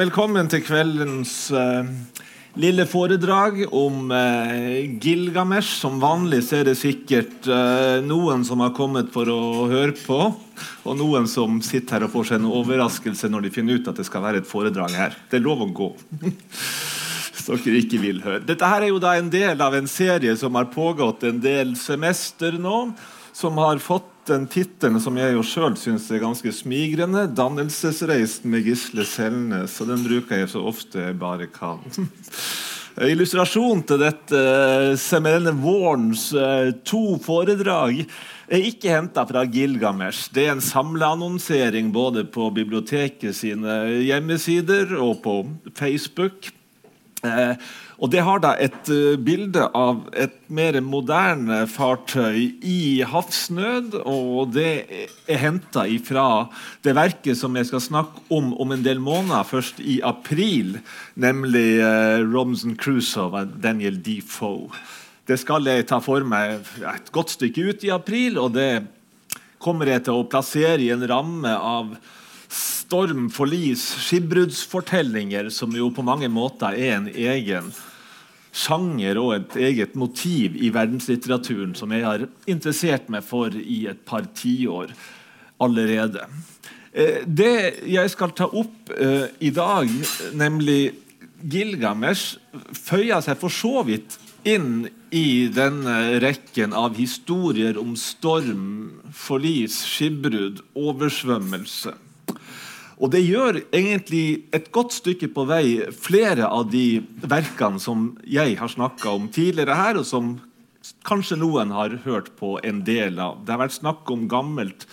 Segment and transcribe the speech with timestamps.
[0.00, 1.84] velkommen til kveldens uh,
[2.56, 5.74] lille foredrag om uh, Gilgamesh.
[5.82, 10.20] Som vanlig er det sikkert uh, noen som har kommet for å høre på,
[10.88, 14.00] og noen som sitter her og får seg en overraskelse når de finner ut at
[14.00, 15.18] det skal være et foredrag her.
[15.28, 15.90] Det er lov å gå.
[17.34, 18.44] Hvis dere ikke vil høre.
[18.46, 21.74] Dette her er jo da en del av en serie som har pågått en del
[21.76, 22.86] semester nå,
[23.36, 28.66] som har fått den tittelen som jeg jo sjøl syns er ganske smigrende, 'Dannelsesreisen med
[28.66, 29.80] Gisle Selnes'.
[29.82, 31.82] Og den bruker jeg så ofte jeg bare kan.
[33.10, 34.40] Illustrasjon til dette
[35.00, 38.02] seminelle vårens eh, to foredrag
[38.50, 40.28] er ikke henta fra Gilgamesh.
[40.34, 45.36] Det er en samleannonsering både på biblioteket sine hjemmesider og på
[45.78, 46.50] Facebook.
[48.00, 53.94] Eh, og Det har da et uh, bilde av et mer moderne fartøy i havsnød.
[54.04, 54.86] og Det
[55.28, 56.48] er henta fra
[56.82, 60.80] det verket som jeg skal snakke om om en del måneder, først i april,
[61.14, 64.70] nemlig uh, Robinson Crusoe av Daniel Defoe.
[65.26, 68.86] Det skal jeg ta for meg et godt stykke ut i april, og det
[69.60, 71.92] kommer jeg til å plassere i en ramme av
[72.50, 77.70] storm, forlis, skipbruddsfortellinger, som jo på mange måter er en egen
[78.52, 84.00] sjanger og et eget motiv i verdenslitteraturen som jeg har interessert meg for i et
[84.06, 84.94] par tiår
[85.62, 86.24] allerede.
[86.92, 89.90] Eh, det jeg skal ta opp eh, i dag,
[90.34, 90.94] nemlig
[91.40, 92.36] Gilgamesh,
[92.76, 100.62] føyer seg for så vidt inn i denne rekken av historier om storm, forlis, skipbrudd,
[100.78, 101.94] oversvømmelse.
[103.00, 108.58] Og det gjør egentlig et godt stykke på vei flere av de verkene som jeg
[108.60, 110.34] har snakka om tidligere her, og som
[111.08, 113.40] kanskje noen har hørt på en del av.
[113.44, 114.84] Det har vært snakk om gammelt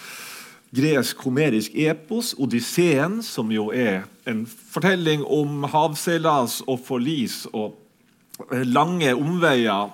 [0.76, 7.76] gresk homerisk epos, Odysseen, som jo er en fortelling om havseilas og forlis og
[8.68, 9.92] lange omveier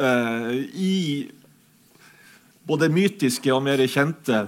[0.00, 0.96] eh, i
[2.66, 4.46] både mytiske og mer kjente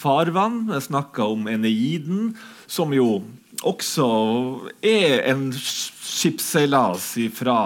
[0.00, 0.64] farvann.
[0.72, 2.34] Jeg snakka om Eneiden,
[2.66, 3.20] som jo
[3.66, 4.08] også
[4.82, 7.60] er en skipsseilas fra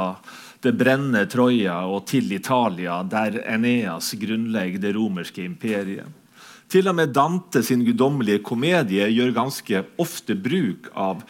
[0.65, 6.09] det brennende Troja og til Italia, der Eneas grunnlegger det romerske imperiet.
[6.73, 11.21] Til og med Dante sin guddommelige komedie gjør ganske ofte bruk av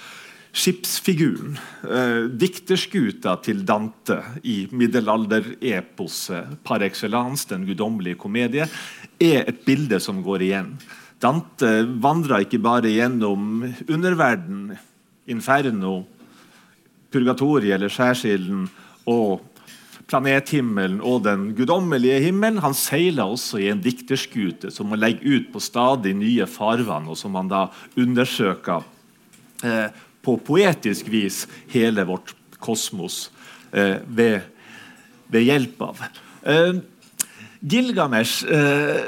[0.54, 1.56] skipsfiguren.
[1.82, 8.68] Eh, dikterskuta til Dante i middelaldereposet par excellence, Den guddommelige komedie,
[9.22, 10.74] er et bilde som går igjen.
[11.22, 11.70] Dante
[12.02, 14.74] vandra ikke bare gjennom underverden,
[15.30, 16.02] inferno,
[17.14, 18.66] purgatoriet eller skjærsilden
[19.10, 19.42] og
[20.10, 22.60] planethimmelen og den guddommelige himmelen.
[22.64, 27.18] Han seila også i en dikterskute som må legge ut på stadig nye farvann, og
[27.18, 27.66] som han da
[28.00, 28.84] undersøker
[29.64, 29.88] eh,
[30.24, 33.28] på poetisk vis hele vårt kosmos
[33.72, 34.44] eh, ved,
[35.28, 36.04] ved, hjelp av.
[36.44, 36.74] Eh,
[37.64, 39.00] Gilgamesh eh,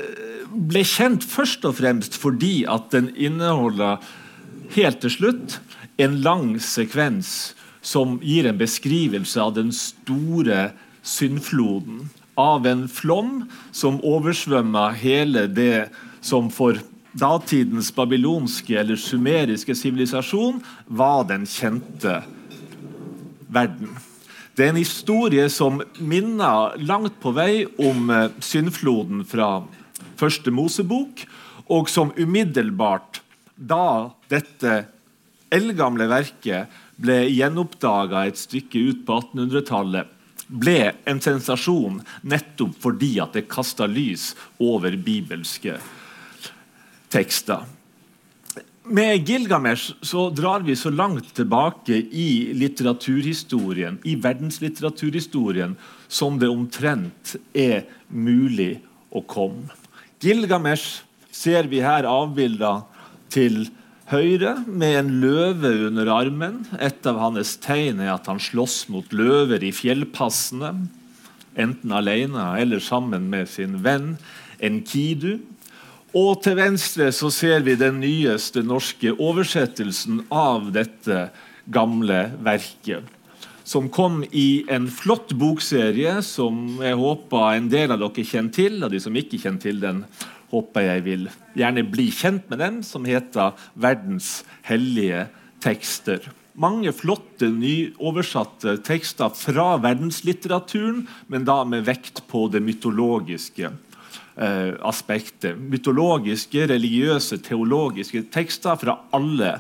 [0.49, 4.01] ble kjent først og fremst fordi at den inneholder
[4.77, 5.59] helt til slutt
[6.01, 7.55] en lang sekvens
[7.87, 10.71] som gir en beskrivelse av den store
[11.07, 12.09] syndfloden.
[12.37, 15.89] Av en flom som oversvømma hele det
[16.25, 16.81] som for
[17.17, 22.19] datidens babylonske eller sumeriske sivilisasjon var den kjente
[23.49, 23.95] verden.
[24.57, 29.67] Det er en historie som minner langt på vei om eh, syndfloden fra
[30.17, 31.27] første Mosebok,
[31.69, 33.21] og som umiddelbart,
[33.57, 34.79] da dette
[35.53, 40.09] eldgamle verket ble gjenoppdaga et stykke ut på 1800-tallet,
[40.49, 44.31] ble en sensasjon nettopp fordi at det kasta lys
[44.63, 45.77] over bibelske
[47.13, 47.67] tekster.
[48.87, 55.75] Med Gilgamesh så drar vi så langt tilbake i litteraturhistorien, i verdenslitteraturhistorien,
[56.07, 58.77] som det omtrent er mulig
[59.11, 59.75] å komme.
[60.23, 61.03] Gilgamesh
[61.35, 62.85] ser vi her avbilda
[63.33, 63.65] til
[64.13, 66.63] høyre med en løve under armen.
[66.79, 70.73] Et av hans tegn er at han slåss mot løver i fjellpassene.
[71.59, 74.15] Enten alene eller sammen med sin venn
[74.63, 75.41] Enkidu.
[76.15, 81.29] Og til venstre så ser vi den nyeste norske oversettelsen av dette
[81.67, 83.03] gamle verket.
[83.67, 88.79] Som kom i en flott bokserie som jeg håper en del av dere kjenner til.
[88.87, 90.05] Og de som ikke kjenner til den,
[90.53, 91.27] håper jeg vil
[91.59, 95.27] gjerne bli kjent med den, som heter 'Verdens hellige
[95.61, 96.31] tekster'.
[96.57, 103.69] Mange flotte nyoversatte tekster fra verdenslitteraturen, men da med vekt på det mytologiske
[104.37, 105.59] eh, aspektet.
[105.59, 109.57] Mytologiske, religiøse, teologiske tekster fra alle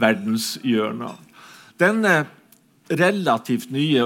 [0.00, 1.16] verdenshjørner.
[1.80, 2.14] Denne
[2.90, 4.02] relativt nye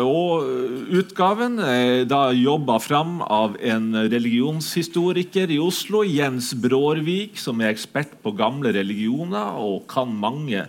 [0.93, 8.13] utgaven er da jobba fram av en religionshistoriker i Oslo, Jens Brårvik, som er ekspert
[8.23, 10.67] på gamle religioner og kan mange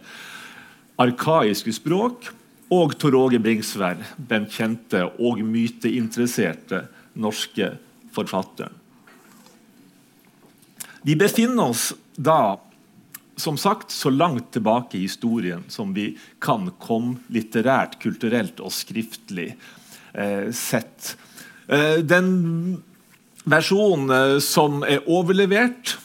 [1.01, 2.31] arkaiske språk.
[2.73, 7.75] Og Tor Åge Bringsværd, den kjente og myteinteresserte norske
[8.15, 8.84] forfatteren.
[11.05, 12.57] Vi befinner oss da
[13.37, 19.51] som sagt så langt tilbake i historien som vi kan komme litterært, kulturelt og skriftlig
[20.17, 21.11] eh, sett.
[21.67, 22.31] Eh, den
[23.45, 25.99] versjonen eh, som er overlevert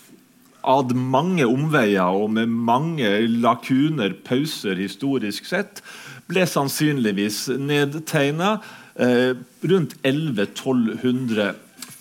[0.69, 3.09] ad mange omveier og med mange
[3.41, 5.81] lakuner, pauser historisk sett,
[6.29, 8.59] ble sannsynligvis nedtegna
[9.01, 9.33] eh,
[9.65, 11.55] rundt 1100-1200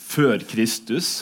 [0.09, 1.21] før Kristus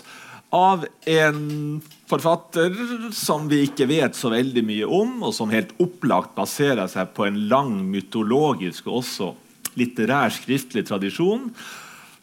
[0.50, 2.72] av en forfatter
[3.16, 7.28] som vi ikke vet så veldig mye om, og som helt opplagt baserer seg på
[7.28, 9.34] en lang mytologisk og også
[9.78, 11.50] litterær skriftlig tradisjon,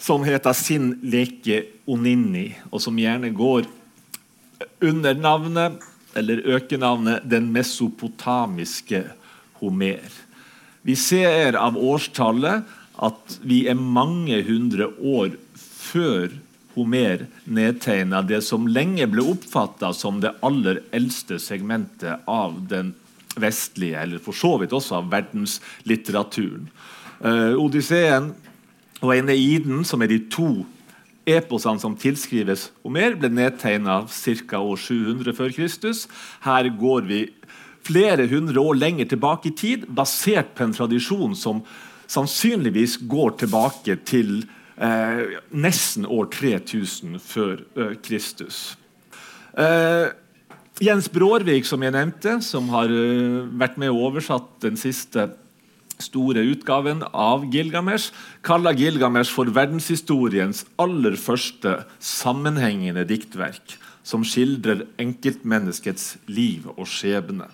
[0.01, 3.69] som heter Sin leke Onini, og som gjerne går
[4.85, 5.83] under navnet
[6.15, 9.05] eller økenavnet Den mesopotamiske
[9.61, 10.09] Homer.
[10.85, 12.65] Vi ser av årstallet
[13.05, 16.35] at vi er mange hundre år før
[16.75, 22.93] Homer nedtegna det som lenge ble oppfatta som det aller eldste segmentet av den
[23.39, 26.69] vestlige, eller for så vidt også av verdenslitteraturen.
[27.25, 28.33] Uh, Odysseen
[29.01, 30.65] og Eneiden, som er de to
[31.27, 34.61] eposene som tilskrives Homer, ble nedtegna ca.
[34.61, 36.05] år 700 før Kristus.
[36.45, 37.23] Her går vi
[37.85, 41.63] flere hundre år lenger tilbake i tid, basert på en tradisjon som
[42.11, 44.45] sannsynligvis går tilbake til
[44.77, 48.77] eh, nesten år 3000 før eh, Kristus.
[49.59, 50.11] Eh,
[50.83, 55.29] Jens Brårvik, som jeg nevnte, som har eh, vært med og oversatt den siste
[56.03, 58.11] store utgaven av Gilgamesh,
[58.43, 67.47] kaller Gilgamesh for verdenshistoriens aller første sammenhengende diktverk, som skildrer enkeltmenneskets liv og skjebne.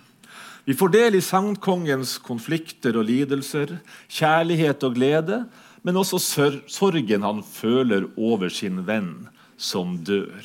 [0.64, 3.78] Vi får del i sagnkongens konflikter og lidelser,
[4.08, 5.44] kjærlighet og glede,
[5.82, 6.20] men også
[6.68, 9.28] sorgen han føler over sin venn
[9.60, 10.42] som dør.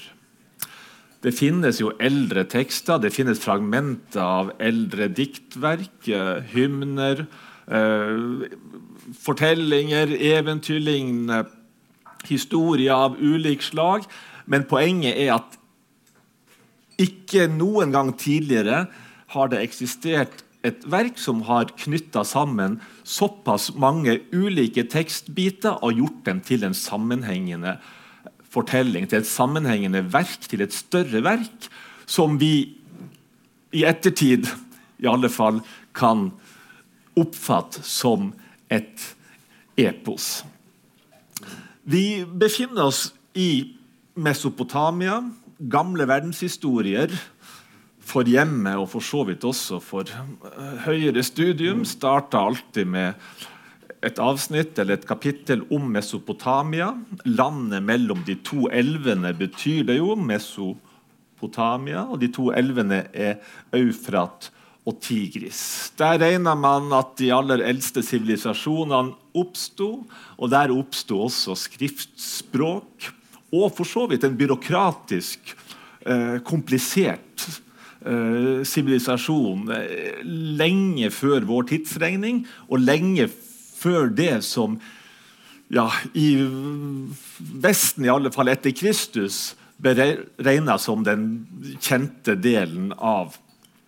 [1.25, 6.05] Det finnes jo eldre tekster, det finnes fragmenter av eldre diktverk,
[6.51, 7.25] hymner,
[7.67, 8.45] eh,
[9.25, 11.45] fortellinger, eventyrlignende
[12.29, 14.05] historier av ulik slag.
[14.45, 15.57] Men poenget er at
[17.01, 18.85] ikke noen gang tidligere
[19.33, 26.23] har det eksistert et verk som har knytta sammen såpass mange ulike tekstbiter og gjort
[26.25, 27.77] dem til en sammenhengende
[28.49, 31.69] fortelling, til et sammenhengende verk, til et større verk,
[32.05, 32.77] som vi
[33.75, 34.47] i ettertid
[35.03, 35.59] i alle fall
[35.95, 36.29] kan
[37.19, 38.31] oppfatte som
[38.71, 39.15] et
[39.77, 40.43] epos.
[41.85, 43.75] Vi befinner oss i
[44.15, 45.19] Mesopotamia,
[45.59, 47.11] gamle verdenshistorier
[48.05, 53.13] for hjemmet og for så vidt også for eh, høyere studium starta alltid med
[54.05, 56.91] et avsnitt eller et kapittel om Mesopotamia.
[57.25, 62.05] Landet mellom de to elvene betyr det jo Mesopotamia.
[62.05, 63.39] Og de to elvene er
[63.74, 64.51] Eufrat
[64.85, 65.89] og Tigris.
[65.97, 69.89] Der regner man at de aller eldste sivilisasjonene oppsto.
[70.38, 73.09] Og der oppsto også skriftspråk.
[73.55, 75.55] Og for så vidt en byråkratisk,
[76.05, 77.63] eh, komplisert
[78.67, 80.19] sivilisasjon uh,
[80.59, 84.79] lenge før vår tidsregning, og lenge før det som
[85.74, 86.35] ja, i
[87.62, 89.95] Vesten, i alle fall etter Kristus, ble
[90.39, 91.25] regna som den
[91.83, 93.35] kjente delen av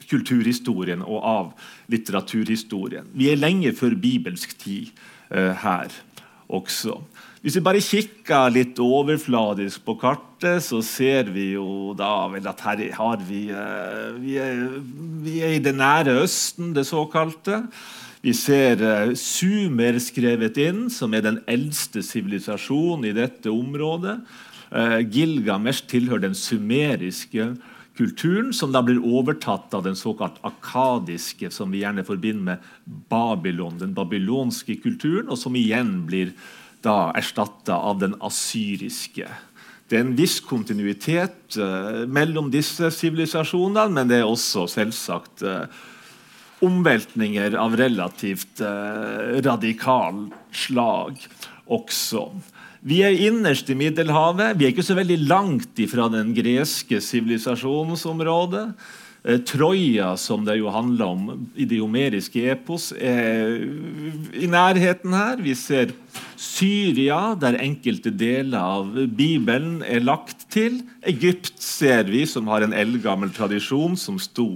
[0.08, 3.08] kulturhistorien og av litteraturhistorien.
[3.14, 4.92] Vi er lenge før bibelsk tid
[5.32, 5.94] uh, her
[6.48, 7.00] også.
[7.48, 12.60] Hvis vi bare kikker litt overfladisk på kartet, så ser vi jo da vel at
[12.66, 14.60] her har vi eh, vi er,
[15.24, 17.62] vi er i det nære Østen, det såkalte.
[18.20, 24.18] Vi ser uh, Sumer skrevet inn, som er den eldste sivilisasjonen i dette området.
[24.68, 27.54] Uh, Gilgamesh tilhører den sumeriske
[27.96, 32.72] kulturen, som da blir overtatt av den såkalt akadiske, som vi gjerne forbinder med
[33.08, 36.36] Babylon, den babylonske kulturen, og som igjen blir
[36.86, 39.28] da erstatta av den asyriske.
[39.88, 45.64] Det er en viss kontinuitet uh, mellom disse sivilisasjonene, men det er også selvsagt uh,
[46.66, 51.22] omveltninger av relativt uh, radikal slag
[51.72, 52.28] også.
[52.88, 54.58] Vi er innerst i Middelhavet.
[54.60, 58.70] Vi er ikke så veldig langt ifra den greske sivilisasjonsområdet.
[59.28, 63.58] Eh, Troja, som det jo handler om i de homeriske epos, er
[64.32, 65.42] i nærheten her.
[65.44, 65.92] Vi ser
[66.40, 70.80] Syria, der enkelte deler av Bibelen er lagt til.
[71.04, 74.54] Egypt ser vi, som har en eldgammel tradisjon som sto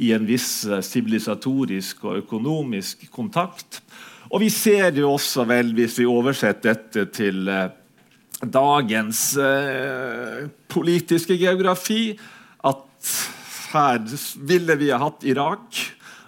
[0.00, 3.82] i en viss eh, sivilisatorisk og økonomisk kontakt.
[4.30, 7.68] Og vi ser jo også vel, hvis vi oversetter dette til eh,
[8.40, 12.14] dagens eh, politiske geografi,
[12.64, 12.86] at
[13.70, 14.02] her
[14.36, 15.78] ville vi ha hatt Irak,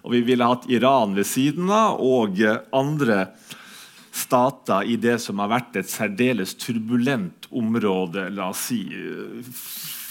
[0.03, 2.39] og vi ville ha hatt Iran ved siden av, og
[2.75, 3.33] andre
[4.13, 8.83] stater i det som har vært et særdeles turbulent område, la oss si,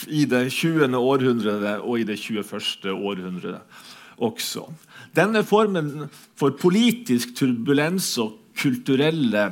[0.09, 0.95] i det 20.
[0.97, 2.89] århundret og i det 21.
[2.95, 3.81] århundret
[4.21, 4.65] også.
[5.17, 6.07] Denne formen
[6.39, 9.51] for politisk turbulens og kulturelle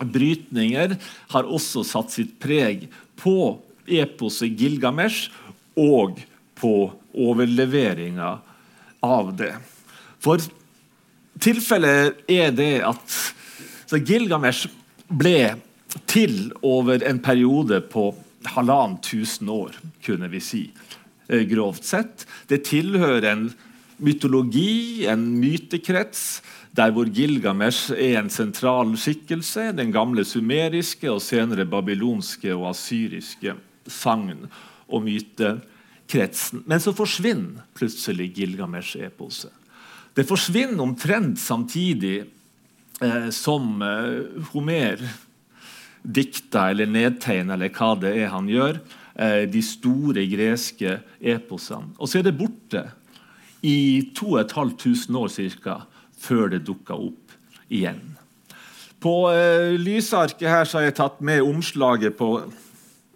[0.00, 0.96] brytninger
[1.32, 2.86] har også satt sitt preg
[3.20, 5.32] på eposet Gilgamesh
[5.80, 6.20] og
[6.60, 6.74] på
[7.14, 8.38] overleveringa
[9.00, 9.54] av det.
[10.20, 10.42] For
[11.40, 14.68] tilfellet er det at Gilgamesh
[15.10, 15.56] ble
[16.10, 18.10] til over en periode på
[18.54, 19.74] halvannen tusen år,
[20.04, 20.62] kunne vi si,
[21.28, 22.26] eh, grovt sett.
[22.46, 23.50] Det tilhører en
[23.98, 26.40] mytologi, en mytekrets,
[26.72, 29.72] der hvor Gilgamesh er en sentral skikkelse.
[29.76, 33.56] Den gamle sumeriske og senere babylonske og asyriske
[33.88, 34.48] sagn-
[34.88, 35.04] og
[36.10, 36.62] mytekretsen.
[36.66, 39.52] Men så forsvinner plutselig Gilgamesh-eposet.
[40.14, 42.24] Det forsvinner omtrent samtidig
[43.00, 44.98] eh, som eh, Homer
[46.02, 48.80] dikter eller nedtegner eller hva det er han gjør,
[49.14, 51.94] eh, de store greske eposene.
[51.98, 52.90] Og så er det borte
[53.62, 55.82] i 2500 år cirka,
[56.20, 57.32] før det dukker opp
[57.70, 58.16] igjen.
[59.00, 62.42] På eh, lysarket her har jeg tatt med omslaget på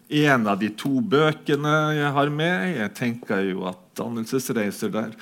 [0.09, 2.77] en av de to bøkene jeg har med.
[2.77, 5.17] Jeg tenker jo at dannelsesreiser der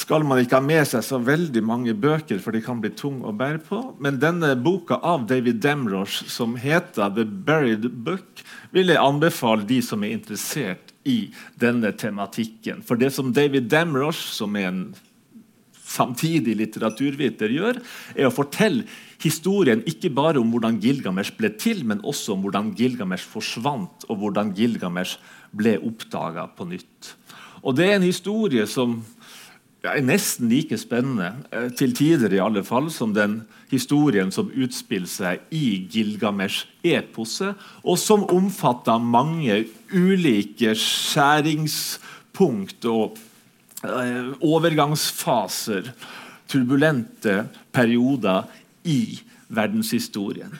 [0.00, 3.26] skal man ikke ha med seg så veldig mange bøker, for de kan bli tunge
[3.26, 3.80] å bære på.
[4.02, 9.80] Men denne boka av David Demrosh, som heter The Buried Book, vil jeg anbefale de
[9.84, 12.84] som er interessert i denne tematikken.
[12.86, 14.82] For det som David Demrosh, som er en
[15.90, 17.80] samtidig litteraturviter, gjør,
[18.14, 18.86] er å fortelle
[19.20, 24.22] historien ikke bare om hvordan Gilgamesh ble til, men også om hvordan Gilgamesh forsvant, og
[24.22, 25.20] hvordan Gilgamesh
[25.56, 27.14] ble oppdaga på nytt.
[27.62, 29.02] Og Det er en historie som
[29.84, 35.08] er nesten like spennende, eh, til tider i alle fall, som den historien som utspiller
[35.08, 43.18] seg i Gilgamesh-eposet, og som omfatter mange ulike skjæringspunkt og
[43.84, 45.82] eh, overgangsfaser,
[46.50, 48.44] turbulente perioder
[48.84, 50.52] i verdenshistorien.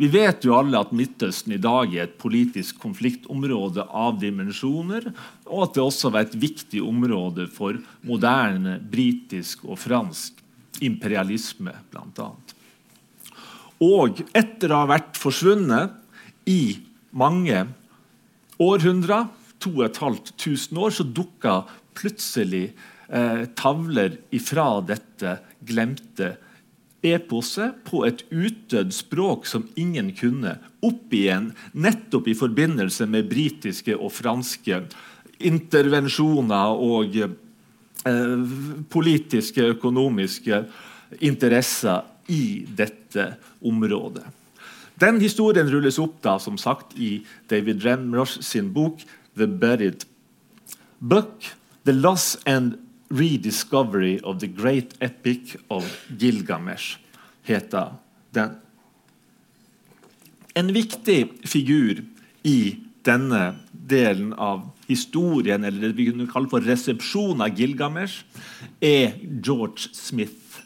[0.00, 5.10] Vi vet jo alle at Midtøsten i dag er et politisk konfliktområde av dimensjoner,
[5.46, 7.76] og at det også var et viktig område for
[8.08, 10.40] moderne britisk og fransk
[10.82, 12.30] imperialisme, bl.a.
[13.82, 15.94] Og etter å ha vært forsvunnet
[16.48, 16.78] i
[17.12, 17.66] mange
[18.62, 19.28] århundrer,
[19.62, 21.60] 2500 år, så dukka
[21.94, 22.72] plutselig
[23.06, 26.32] eh, tavler ifra dette glemte
[27.02, 33.96] eposet på et utdødd språk som ingen kunne, opp igjen nettopp i forbindelse med britiske
[33.96, 34.82] og franske
[35.42, 38.36] intervensjoner og eh,
[38.92, 40.62] politiske, økonomiske
[41.20, 43.32] interesser i dette
[43.66, 44.24] området.
[45.02, 49.02] Den historien rulles opp da, som sagt, i David Remrosh sin bok
[49.34, 50.06] 'The Buried
[51.02, 51.56] Book'.
[51.84, 52.78] The Loss and
[53.12, 55.84] rediscovery of the great epic of
[56.18, 56.96] Gilgamesh,
[57.42, 57.94] heter
[58.30, 58.56] den.
[60.54, 62.02] En viktig figur
[62.42, 68.22] i denne delen av historien, eller det vi kunne kalle for resepsjonen av Gilgamesh,
[68.80, 70.60] er George Smith.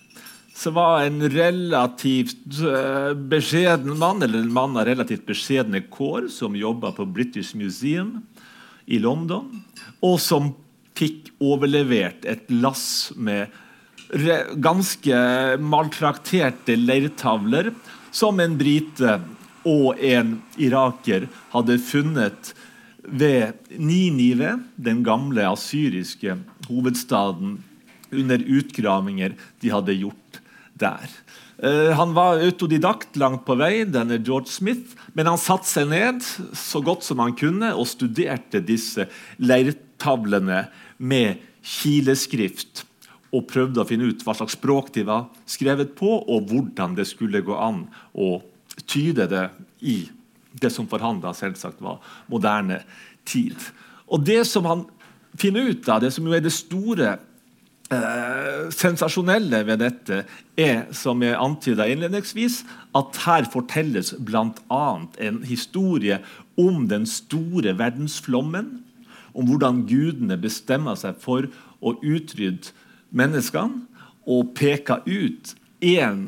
[0.56, 6.56] Som var en relativt uh, beskjeden mann, eller en mann av relativt beskjedne kår, som
[6.56, 8.22] jobba på British Museum
[8.86, 9.50] i London,
[10.00, 10.54] og som
[10.96, 13.52] fikk overlevert et lass med
[14.62, 15.16] ganske
[15.60, 17.72] maltrakterte leirtavler
[18.14, 19.18] som en brite
[19.66, 22.52] og en iraker hadde funnet
[23.06, 26.38] ved Ninive, den gamle asyriske
[26.68, 27.58] hovedstaden,
[28.14, 30.40] under utgravinger de hadde gjort
[30.78, 31.10] der.
[31.56, 36.22] Uh, han var autodidakt langt på vei, denne George Smith, men han satte seg ned
[36.56, 39.08] så godt som han kunne og studerte disse
[39.40, 40.66] leirtavlene
[40.98, 42.84] med kileskrift
[43.34, 47.08] og prøvde å finne ut hva slags språk de var skrevet på, og hvordan det
[47.10, 47.84] skulle gå an
[48.14, 48.38] å
[48.86, 49.48] tyde det
[49.84, 49.98] i
[50.56, 52.00] det som for han da selvsagt var
[52.32, 52.80] moderne
[53.28, 53.56] tid.
[54.06, 54.84] Og Det som han
[55.36, 57.16] finner ut av det som jo er det store
[57.92, 60.22] eh, sensasjonelle ved dette,
[60.56, 62.62] er som jeg antyda innledningsvis,
[62.96, 64.86] at her fortelles bl.a.
[65.18, 66.22] en historie
[66.56, 68.85] om den store verdensflommen.
[69.36, 71.48] Om hvordan gudene bestemmer seg for
[71.84, 72.72] å utrydde
[73.16, 73.84] menneskene
[74.26, 75.52] og peker ut
[75.84, 76.22] én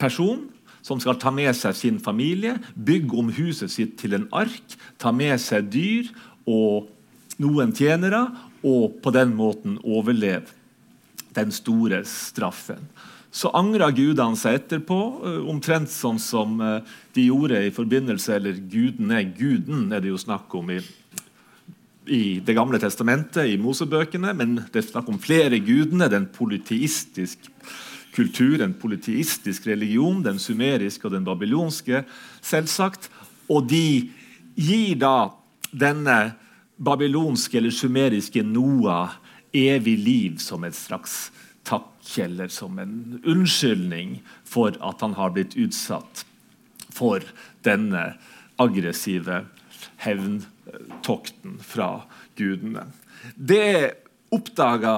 [0.00, 0.46] person
[0.86, 5.10] som skal ta med seg sin familie, bygge om huset sitt til en ark, ta
[5.10, 6.12] med seg dyr
[6.46, 6.86] og
[7.42, 8.28] noen tjenere,
[8.66, 10.54] og på den måten overleve
[11.36, 12.86] den store straffen.
[13.36, 18.56] Så angra gudene seg etterpå, eh, omtrent sånn som eh, de gjorde i forbindelse Eller
[18.56, 20.78] guden er guden er det jo snakk om i,
[22.08, 26.08] i Det gamle testamentet, i Mosebøkene, men det er snakk om flere gudene.
[26.10, 27.48] Den politiistisk
[28.14, 32.04] kultur, en politistisk religion, den sumeriske og den babylonske,
[32.40, 33.10] selvsagt.
[33.50, 34.10] Og de
[34.56, 35.30] gir da
[35.72, 36.36] denne
[36.76, 39.18] babylonske eller sumeriske Noah
[39.56, 41.30] evig liv som et slags
[41.66, 46.24] takk eller som en unnskyldning for at han har blitt utsatt
[46.94, 47.24] for
[47.66, 48.12] denne
[48.62, 49.42] aggressive
[50.02, 51.90] hevntokten fra
[52.36, 52.86] gudene.
[53.34, 53.92] Det
[54.34, 54.96] oppdaga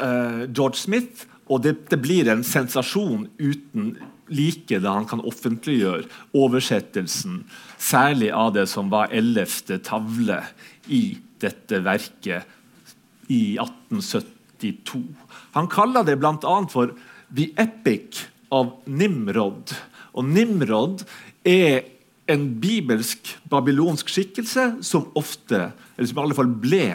[0.00, 3.94] uh, George Smith og det, det, blir en sensasjon uten
[4.26, 7.44] like da han kan offentliggjøre oversettelsen,
[7.78, 10.40] særlig av det som var ellevte tavle
[10.90, 15.04] i dette verket i 1872.
[15.54, 16.56] Han kaller det bl.a.
[16.70, 16.94] for
[17.30, 19.74] 'The Epic of Nimrod'.
[20.16, 21.04] Og Nimrod
[21.44, 21.84] er
[22.26, 26.86] en bibelsk babylonsk skikkelse som ofte, eller som i alle fall ble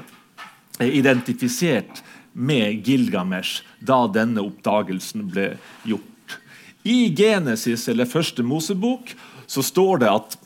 [0.82, 2.02] identifisert
[2.34, 5.54] med Gilgamesh da denne oppdagelsen ble
[5.88, 6.38] gjort.
[6.84, 9.14] I Genesis, eller første Mosebok,
[9.48, 10.38] så står det at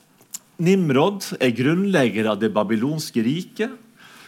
[0.66, 3.72] Nimrod er grunnlegger av det babylonske riket.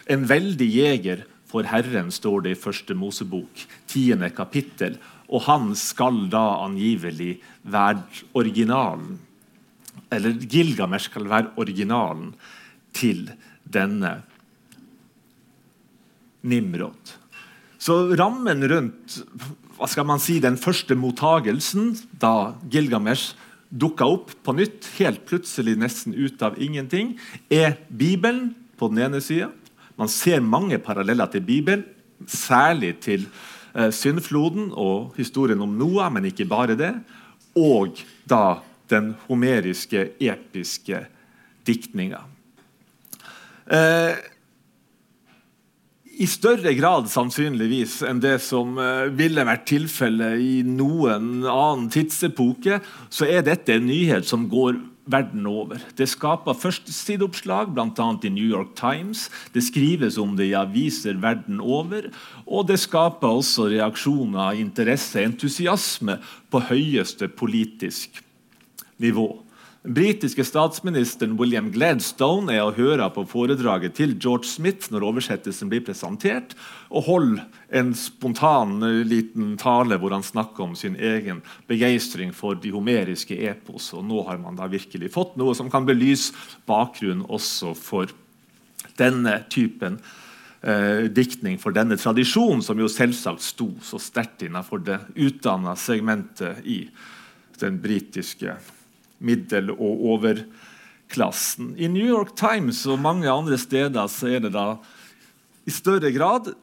[0.07, 4.97] En veldig jeger for Herren, står det i første Mosebok, tiende kapittel.
[5.27, 9.17] Og han skal da angivelig være originalen.
[10.13, 12.33] Eller Gilgamesh skal være originalen
[12.95, 13.27] til
[13.67, 14.21] denne
[16.47, 17.15] Nimrod.
[17.77, 19.19] Så rammen rundt
[19.77, 23.35] hva skal man si, den første mottagelsen, da Gilgamesh
[23.69, 27.13] dukka opp på nytt, helt plutselig nesten ut av ingenting,
[27.51, 29.51] er Bibelen på den ene sida.
[29.97, 31.85] Man ser mange paralleller til Bibelen,
[32.25, 33.27] særlig til
[33.75, 36.93] eh, syndfloden og historien om Noah, men ikke bare det.
[37.57, 38.59] Og da
[38.91, 41.03] den homeriske, episke
[41.67, 42.23] diktninga.
[43.67, 44.15] Eh,
[46.17, 52.79] i større grad sannsynligvis enn det som uh, ville vært tilfellet i noen annen tidsepoke,
[53.13, 55.79] så er dette en nyhet som går verden over.
[55.95, 58.07] Det skaper førstesideoppslag, bl.a.
[58.25, 59.27] i New York Times.
[59.53, 62.09] Det skrives om det i aviser verden over.
[62.45, 66.17] Og det skaper også reaksjoner, interesse, entusiasme
[66.51, 68.23] på høyeste politisk
[69.01, 69.29] nivå.
[69.87, 75.69] Den britiske statsministeren William Gladstone er å høre på foredraget til George Smith når oversettelsen
[75.71, 76.57] blir presentert,
[76.91, 77.45] og holder
[77.79, 81.39] en spontan eh, liten tale hvor han snakker om sin egen
[81.71, 83.93] begeistring for de homeriske epos.
[83.95, 86.35] Og nå har man da virkelig fått noe som kan belyse
[86.67, 88.11] bakgrunnen også for
[88.99, 90.01] denne typen
[90.67, 96.65] eh, diktning, for denne tradisjonen, som jo selvsagt sto så sterkt innenfor det utdanna segmentet
[96.67, 96.81] i
[97.61, 98.57] den britiske
[99.19, 101.73] middel- og overklassen.
[101.77, 104.75] I New York Times og mange andre steder så er det da
[105.67, 106.53] i større grad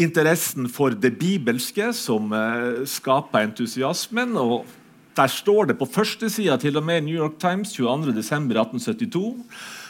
[0.00, 4.36] interessen for det bibelske som eh, skaper entusiasmen.
[4.36, 4.66] og
[5.16, 9.42] Der står det på førstesida til og med New York Times 22.12.1872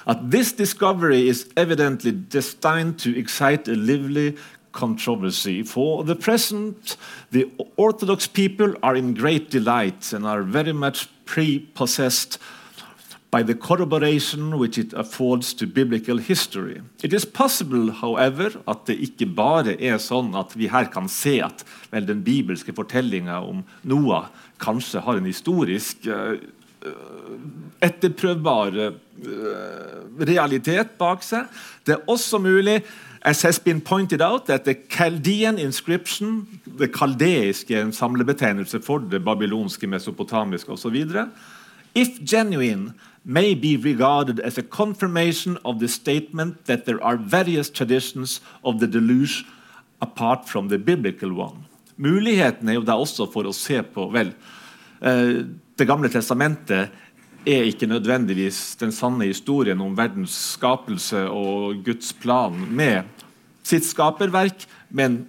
[0.07, 4.37] at this discovery is evidently destined to excite a lively
[4.73, 5.63] controversy.
[5.63, 6.97] For the present,
[7.31, 12.39] the Orthodox people are in great delight and are very much prepossessed
[13.31, 16.83] by the corroboration which it affords to biblical history.
[17.03, 21.39] It is possible, however, at det ikke bare er sånn at vi her kan se
[21.45, 26.43] at vel, den bibelske fortellinga om Noah kanskje har en historisk uh,
[27.87, 28.91] etterprøvbar uh,
[30.27, 31.47] realitet bak seg.
[31.87, 32.81] Det er også mulig
[33.23, 39.25] As has been pointed out, that the Chaldean inscription, det kaldeiske en samlebetegnelse for det
[39.25, 41.07] babylonske, mesopotamiske osv.,
[41.95, 42.93] if genuine,
[43.25, 48.79] may be regarded as a confirmation of the statement that there are various traditions of
[48.79, 49.45] the deluge
[50.01, 51.67] apart from the biblical one.
[51.97, 54.33] Muligheten er jo da også for å se på vel,
[55.03, 55.45] eh,
[55.79, 56.91] Det gamle testamentet
[57.49, 63.09] er ikke nødvendigvis den sanne historien om verdens skapelse og Guds plan med
[63.65, 65.25] sitt skaperverk, men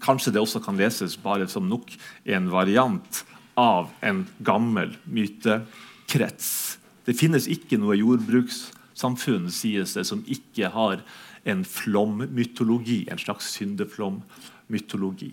[0.00, 1.92] kanskje det også kan leses bare som nok
[2.24, 3.24] en variant
[3.60, 6.78] av en gammel mytekrets.
[7.04, 11.02] Det finnes ikke noe jordbrukssamfunn sies det, som ikke har
[11.48, 15.32] en flommytologi, en slags syndeflommytologi.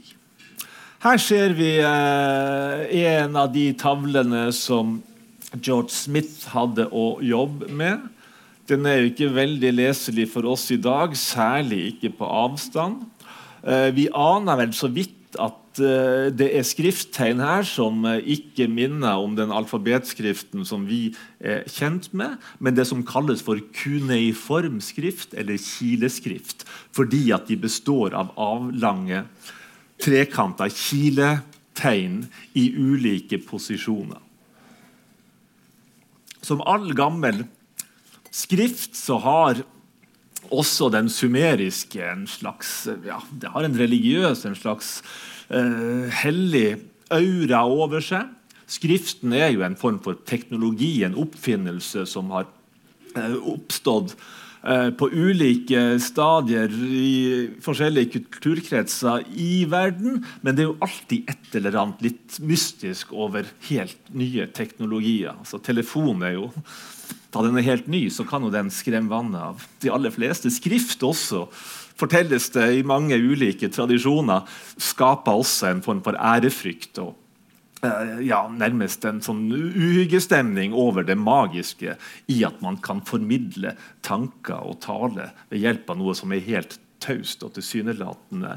[1.03, 4.97] Her ser vi eh, en av de tavlene som
[5.55, 8.07] George Smith hadde å jobbe med.
[8.67, 13.05] Den er jo ikke veldig leselig for oss i dag, særlig ikke på avstand.
[13.63, 18.65] Eh, vi aner vel så vidt at uh, det er skrifttegn her som uh, ikke
[18.71, 21.11] minner om den alfabetskriften som vi
[21.43, 26.63] er kjent med, men det som kalles for kuneiform skrift, eller kileskrift,
[26.95, 29.25] fordi at de består av avlange
[30.01, 32.23] trekanta kiletegn
[32.57, 34.26] i ulike posisjoner.
[36.47, 37.43] Som all gammel
[38.31, 39.63] skrift så har
[40.53, 45.01] også den sumeriske en slags ja, Det har en religiøs, en slags
[45.51, 46.77] eh, hellig
[47.11, 48.29] aura over seg.
[48.67, 52.47] Skriften er jo en form for teknologi, en oppfinnelse som har
[53.15, 54.15] eh, oppstått
[54.61, 60.21] på ulike stadier i forskjellige kulturkretser i verden.
[60.41, 65.37] Men det er jo alltid et eller annet litt mystisk over helt nye teknologier.
[65.37, 66.49] Altså, telefon er jo
[67.33, 70.49] da den er helt ny, så kan jo den skremme vannet av de aller fleste.
[70.53, 71.45] Skrift også,
[71.99, 74.47] fortelles det i mange ulike tradisjoner,
[74.81, 76.97] skaper også en form for ærefrykt.
[77.03, 77.26] og eh,
[77.81, 81.97] ja, nærmest en sånn uhyggestemning over det magiske
[82.31, 86.79] i at man kan formidle tanker og tale ved hjelp av noe som er helt
[87.03, 88.53] taust og tilsynelatende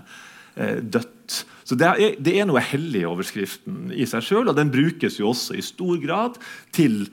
[0.56, 1.44] eh, dødt.
[1.68, 5.20] Så det er, det er, noe hellig over Skriften i seg sjøl, og den brukes
[5.20, 6.32] jo også i stor grad
[6.74, 7.08] til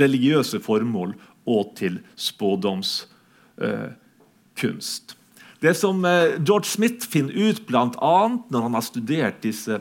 [0.00, 1.14] religiøse formål
[1.50, 5.16] og til spådomskunst.
[5.60, 8.28] det som eh, George Smith finner ut bl.a.
[8.50, 9.80] når han har studert disse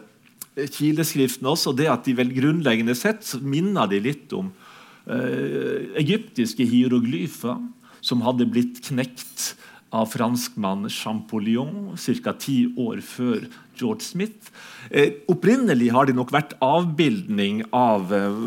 [0.55, 4.51] eh, også, også, det at de vel grunnleggende sett minner de litt om
[5.09, 7.59] eh, egyptiske hieroglyfer
[8.01, 9.53] som hadde blitt knekt
[9.89, 12.33] av franskmann Champollion ca.
[12.37, 13.47] ti år før
[13.79, 14.51] George Smith.
[14.91, 18.41] Eh, opprinnelig har de nok vært avbildning av eh,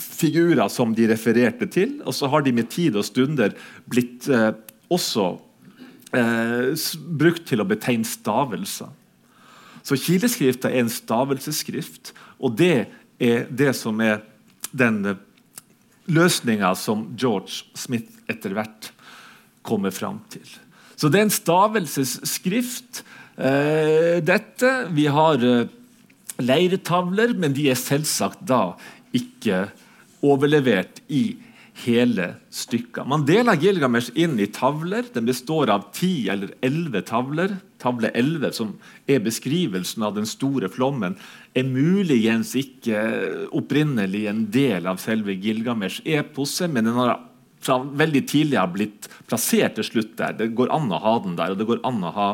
[0.00, 1.98] figurer som de refererte til.
[2.06, 3.56] Og så har de med tid og stunder
[3.90, 4.52] blitt eh,
[4.90, 5.34] også
[6.16, 6.72] eh,
[7.20, 8.88] brukt til å betegne stavelser.
[9.82, 12.86] Så kileskrifta er en stavelsesskrift, og det
[13.20, 14.22] er det som er
[14.70, 15.20] den eh,
[16.10, 18.92] løsninga som George Smith etter hvert
[19.66, 20.46] kommer fram til.
[20.96, 23.02] Så det er en stavelsesskrift
[23.40, 24.70] Eh, dette.
[24.92, 25.68] Vi har eh,
[26.44, 28.74] leiretavler, men de er selvsagt da
[29.16, 29.68] ikke
[30.20, 31.38] overlevert i
[31.84, 33.06] hele stykker.
[33.08, 35.08] Man deler Gilgamesh inn i tavler.
[35.14, 37.58] Den består av ti eller elleve tavler.
[37.80, 38.74] Tavle 11, som
[39.08, 41.16] er beskrivelsen av den store flommen,
[41.56, 43.00] er muligens ikke
[43.56, 47.16] opprinnelig en del av selve Gilgamesh-eposet, men den har
[47.60, 50.32] fra veldig tidlig har blitt plassert til slutt der.
[50.36, 52.28] Det går an å ha den der, og det går an å ha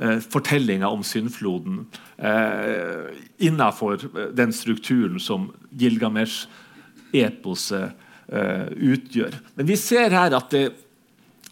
[0.00, 1.86] eh, fortellinga om syndfloden
[2.18, 3.06] eh,
[3.46, 3.96] innafor
[4.36, 7.90] den strukturen som Gilgamesh-eposet eh,
[8.26, 9.36] utgjør.
[9.54, 10.64] Men vi ser her at det,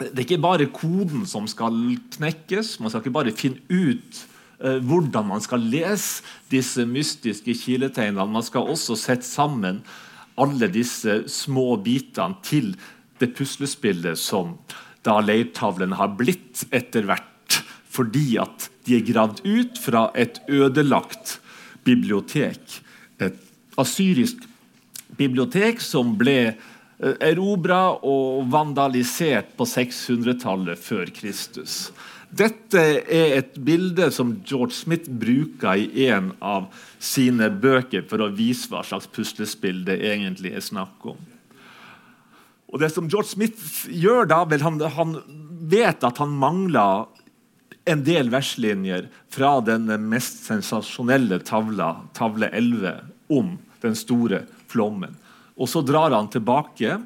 [0.00, 1.76] det er ikke bare koden som skal
[2.16, 2.78] knekkes.
[2.82, 4.22] Man skal ikke bare finne ut
[4.58, 8.26] eh, hvordan man skal lese disse mystiske kiletegnene.
[8.26, 9.84] Man skal også sette sammen
[10.40, 12.72] alle disse små bitene til
[13.22, 14.56] det puslespillet som
[15.06, 17.60] da leirtavlen har blitt etter hvert
[17.94, 21.36] fordi at de er gravd ut fra et ødelagt
[21.86, 22.80] bibliotek.
[23.22, 23.36] Et
[23.78, 24.42] asyrisk
[25.18, 31.92] bibliotek som ble eh, erobra og vandalisert på 600-tallet før Kristus.
[32.34, 36.66] Dette er et bilde som George Smith bruker i en av
[36.98, 41.20] sine bøker for å vise hva slags puslespill det egentlig er snakk om.
[42.74, 45.18] Og det som George Smith gjør da, vel, han, han
[45.70, 47.06] vet at han mangler
[47.86, 52.96] en del verslinjer fra den mest sensasjonelle tavla, tavle 11,
[53.30, 54.42] om den store
[54.74, 55.14] flommen.
[55.54, 56.98] Og så drar han tilbake.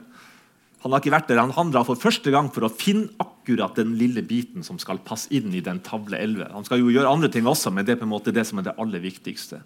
[0.83, 3.97] Han har ikke vært der, han drar for første gang for å finne akkurat den
[4.01, 6.53] lille biten som skal passe inn i den tavle 11.
[6.55, 8.61] Han skal jo gjøre andre ting også, men det er på en måte det som
[8.61, 9.61] er det aller viktigste.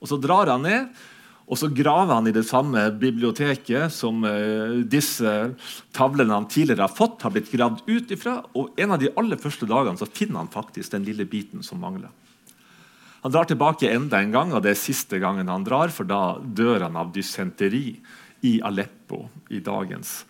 [0.00, 0.88] Og Så drar han ned,
[1.44, 5.32] og så graver han i det samme biblioteket som uh, disse
[5.92, 8.38] tavlene han tidligere har fått, har blitt gravd ut ifra.
[8.56, 11.82] Og en av de aller første dagene så finner han faktisk den lille biten som
[11.84, 12.08] mangler.
[13.24, 16.36] Han drar tilbake enda en gang, og det er siste gangen han drar, for da
[16.44, 17.94] dør han av dysenteri
[18.44, 20.26] i Aleppo i dagens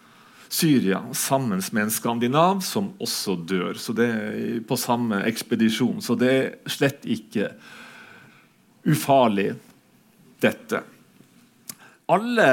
[0.54, 3.74] Syria, sammen med en skandinav som også dør.
[3.74, 5.98] Så det er på samme ekspedisjon.
[5.98, 7.48] Så det er slett ikke
[8.86, 9.48] ufarlig,
[10.38, 10.84] dette.
[12.14, 12.48] Alle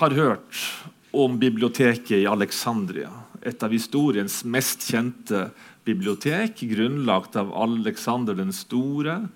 [0.00, 0.64] har hørt
[1.12, 3.12] om biblioteket i Alexandria.
[3.44, 9.28] Et av historiens mest kjente bibliotek, grunnlagt av Alexander den store,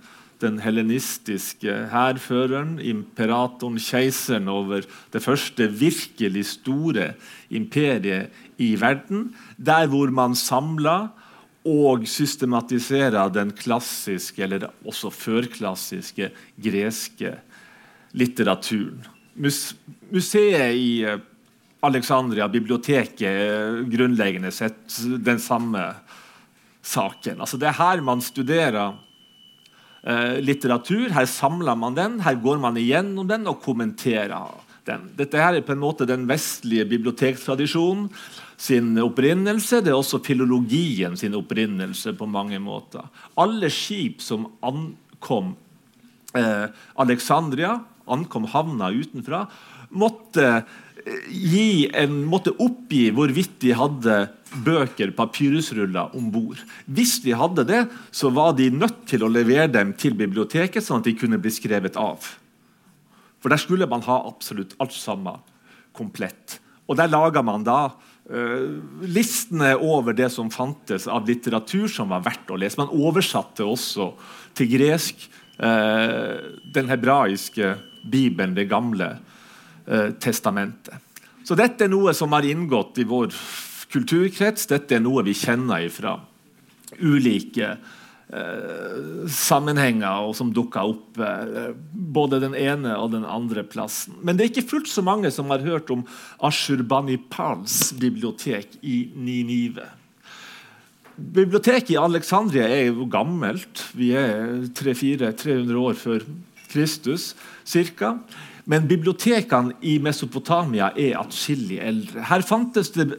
[0.42, 7.14] den helenistiske hærføreren, imperatoren, keiseren over det første virkelig store
[7.50, 11.10] imperiet i verden, der hvor man samla
[11.64, 16.30] og systematisera den klassiske, eller også førklassiske,
[16.60, 17.38] greske
[18.12, 19.00] litteraturen.
[19.34, 21.22] Museet i eh,
[21.84, 25.82] Alexandria, biblioteket, eh, grunnleggende sett den samme
[26.84, 27.40] saken.
[27.40, 28.94] Altså det er her man studerer
[30.04, 31.08] eh, litteratur.
[31.14, 34.52] Her samler man den, her går man igjennom den og kommenterer
[34.84, 35.08] den.
[35.16, 38.10] Dette her er på en måte den vestlige bibliotektradisjonen
[38.60, 39.80] sin opprinnelse.
[39.82, 43.08] Det er også filologien sin opprinnelse på mange måter.
[43.40, 45.54] Alle skip som ankom
[46.36, 46.66] eh,
[47.00, 49.46] Alexandria, ankom havna utenfra,
[49.94, 50.64] måtte,
[51.28, 54.18] gi en, måtte oppgi hvorvidt de hadde
[54.64, 56.60] bøker, papyrusruller, om bord.
[56.86, 57.82] Hvis de hadde det,
[58.14, 61.52] så var de nødt til å levere dem til biblioteket, sånn at de kunne bli
[61.54, 62.22] skrevet av.
[63.42, 65.42] For der skulle man ha absolutt alt sammen
[65.94, 66.58] komplett.
[66.88, 68.68] Og der laga man da uh,
[69.04, 72.80] listene over det som fantes av litteratur som var verdt å lese.
[72.80, 74.12] Man oversatte også
[74.56, 75.26] til gresk
[75.60, 76.40] uh,
[76.74, 79.14] den hebraiske bibelen, det gamle
[80.20, 80.96] testamentet.
[81.44, 83.34] Så dette er noe som har inngått i vår
[83.92, 84.68] kulturkrets.
[84.70, 86.16] Dette er noe vi kjenner fra
[87.00, 91.74] ulike eh, sammenhenger og som dukker opp eh,
[92.16, 94.16] både den ene og den andre plassen.
[94.22, 96.06] Men det er ikke fullt så mange som har hørt om
[96.44, 99.86] Ashurbanipals bibliotek i Ninive.
[101.14, 103.84] Biblioteket i Alexandria er jo gammelt.
[103.94, 106.24] Vi er 300-400-300 år før
[106.72, 107.34] Kristus
[107.70, 108.16] ca.
[108.64, 112.24] Men bibliotekene i Mesopotamia er atskillig eldre.
[112.24, 113.10] Her fantes det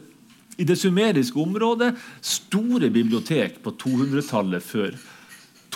[0.58, 1.92] i det sumeriske området
[2.24, 4.96] store bibliotek på 200-tallet før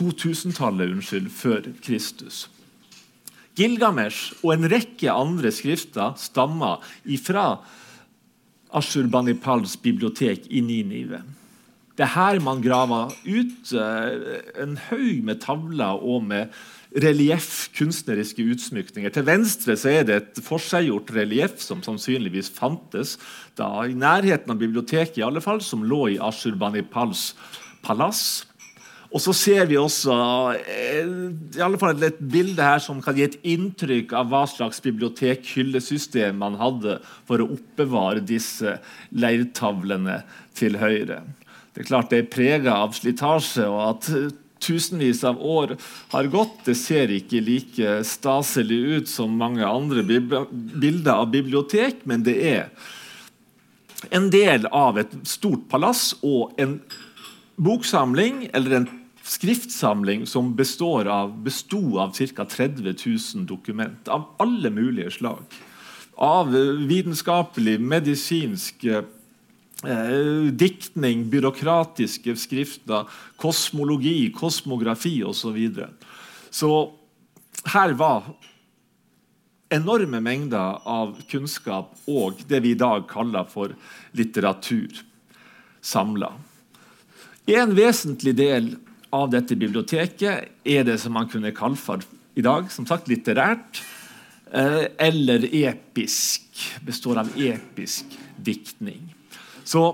[0.00, 2.48] 2000-tallet unnskyld, før Kristus.
[3.58, 7.60] Gilgamesh og en rekke andre skrifter stammer ifra
[8.72, 11.20] Ashurbanipals bibliotek i Ninive.
[11.98, 16.54] Det er her man graver ut eh, en haug med tavler og med
[16.90, 19.12] relieff, kunstneriske utsmykninger.
[19.14, 23.16] Til venstre er det et forseggjort relieff som sannsynligvis fantes
[23.58, 27.32] da, i nærheten av biblioteket, i alle fall, som lå i Ashurbanipals
[27.86, 28.44] palass.
[29.10, 30.14] Og så ser vi også
[30.54, 31.08] eh,
[31.58, 36.38] i alle fall et bilde her som kan gi et inntrykk av hva slags bibliotekhyllesystem
[36.38, 38.76] man hadde for å oppbevare disse
[39.10, 40.20] leirtavlene
[40.58, 41.24] til høyre.
[41.74, 44.12] Det er klart det er prega av slitasje, og at
[44.60, 45.76] tusenvis av år
[46.12, 46.62] har gått.
[46.68, 52.70] Det ser ikke like staselig ut som mange andre bilder av bibliotek, men det er
[54.08, 56.78] en del av et stort palass og en
[57.60, 58.88] boksamling eller en
[59.30, 62.44] skriftsamling som består av, bestod av ca.
[62.44, 62.94] 30
[63.36, 65.44] 000 dokument av alle mulige slag.
[66.16, 66.50] Av
[66.88, 68.84] vitenskapelig, medisinsk
[69.84, 73.06] Eh, diktning, byråkratiske skrifter,
[73.40, 75.40] kosmologi, kosmografi osv.
[75.40, 75.88] Så, videre.
[76.50, 76.92] så
[77.64, 78.26] her var
[79.72, 83.72] enorme mengder av kunnskap og det vi i dag kaller for
[84.12, 85.00] litteratur
[85.80, 86.28] samla.
[87.48, 88.74] En vesentlig del
[89.16, 92.04] av dette biblioteket er det som man kunne kalle for
[92.36, 93.80] i dag som sagt litterært
[94.52, 96.50] eh, eller episk.
[96.84, 99.08] Består av episk diktning.
[99.70, 99.84] Så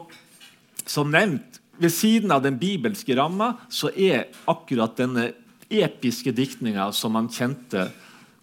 [0.87, 5.31] som nevnt, ved siden av den bibelske ramma så er akkurat denne
[5.69, 7.91] episke diktninga som man kjente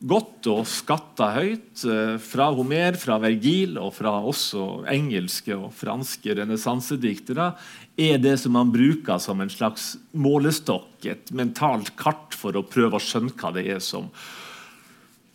[0.04, 6.36] godt og skatta høyt eh, fra Homer, fra Vergil og fra også engelske og franske
[6.42, 7.54] renessansediktere,
[7.96, 13.00] er det som man bruker som en slags målestokk, et mentalt kart for å prøve
[13.00, 14.12] å skjønne hva det er som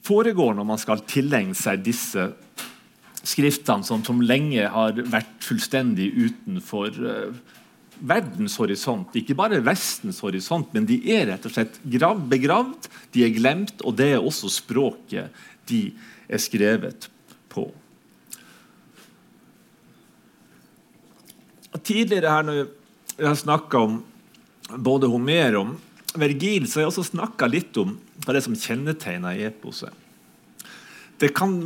[0.08, 2.28] foregår når man skal tilegne seg disse
[3.28, 7.58] skriftene som, som, lenge har vært fullstendig utenfor uh,
[7.98, 9.14] verdens horisont.
[9.18, 13.82] Ikke bare Vestens horisont, men de er rett og slett grav, begravd, de er glemt,
[13.84, 15.34] og det er også språket
[15.68, 15.88] de
[16.28, 17.08] er skrevet
[17.52, 17.66] på.
[21.78, 24.00] Tidligere her når jeg har snakka om
[24.76, 25.76] både Homer og
[26.18, 29.92] Vergil så har jeg også snakka litt om hva det som kjennetegner eposet.
[31.18, 31.56] Det kan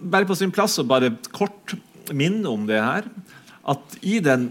[0.00, 1.74] være på sin plass å bare kort
[2.16, 3.08] minne om det her.
[3.68, 4.50] At i den,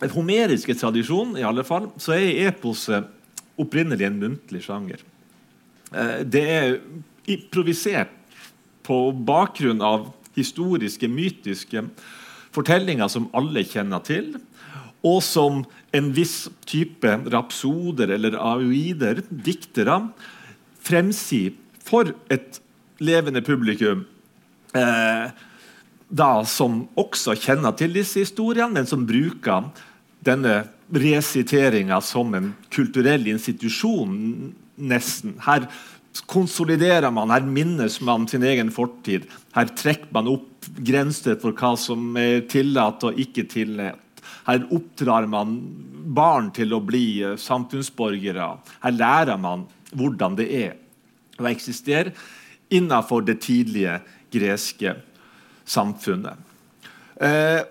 [0.00, 3.08] den homeriske tradisjonen i alle fall, så er eposet
[3.58, 5.02] opprinnelig en muntlig sjanger.
[5.92, 6.78] Eh, det er
[7.28, 8.14] improvisert
[8.86, 11.82] på bakgrunn av historiske, mytiske
[12.54, 14.36] fortellinger som alle kjenner til,
[15.06, 15.62] og som
[15.94, 20.00] en viss type rapsoder eller aoider, diktere,
[20.82, 21.54] fremsier
[21.84, 22.60] for et
[23.02, 24.06] levende publikum.
[24.76, 25.28] Eh,
[26.08, 29.68] da, som også kjenner til disse historiene, men som bruker
[30.24, 34.16] denne resiteringa som en kulturell institusjon,
[34.78, 35.36] nesten.
[35.44, 35.68] Her
[36.30, 39.28] konsoliderer man, her minnes man sin egen fortid.
[39.54, 44.04] Her trekker man opp grenser for hva som er tillatt og ikke tillatt.
[44.48, 45.58] Her oppdrar man
[46.16, 48.48] barn til å bli eh, samfunnsborgere.
[48.80, 50.76] Her lærer man hvordan det er
[51.38, 52.14] å eksistere
[52.72, 53.98] innenfor det tidlige
[54.32, 54.96] greske
[55.68, 56.38] samfunnet.
[57.20, 57.62] Eh,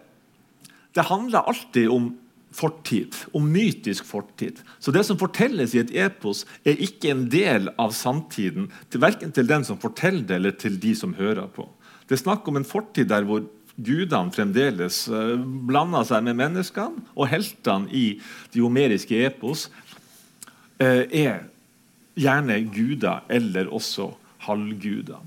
[0.93, 2.11] det handler alltid om
[2.57, 4.61] fortid, om mytisk fortid.
[4.79, 9.33] Så det som fortelles i et epos, er ikke en del av samtiden, til verken
[9.35, 11.67] til den som forteller det, eller til de som hører på.
[12.07, 13.43] Det er snakk om en fortid der hvor
[13.77, 18.07] gudene fremdeles uh, blander seg med menneskene, og heltene i
[18.53, 19.67] de homeriske epos
[20.81, 21.45] uh, er
[22.17, 24.09] gjerne guder eller også
[24.47, 25.21] halvguder.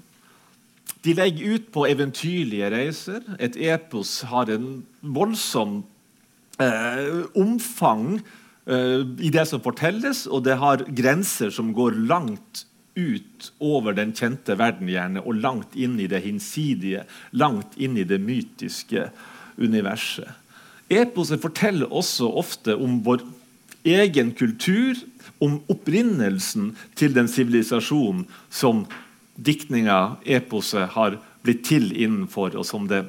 [1.04, 3.24] De legger ut på eventyrlige reiser.
[3.40, 5.80] Et epos har en voldsom
[6.60, 8.20] eh, omfang
[8.70, 14.56] i det som fortelles, og det har grenser som går langt ut over den kjente
[14.58, 19.08] verden gjerne, og langt inn i det hinsidige, langt inn i det mytiske
[19.60, 20.28] universet.
[20.90, 23.22] Eposet forteller også ofte om vår
[23.86, 24.98] egen kultur,
[25.40, 28.84] om opprinnelsen til den sivilisasjonen som
[29.40, 33.05] diktninga, eposet, har blitt til innenfor, og som det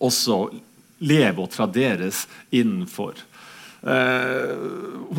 [0.00, 0.46] også
[1.02, 3.20] lever og traderes innenfor.
[3.82, 4.50] Eh,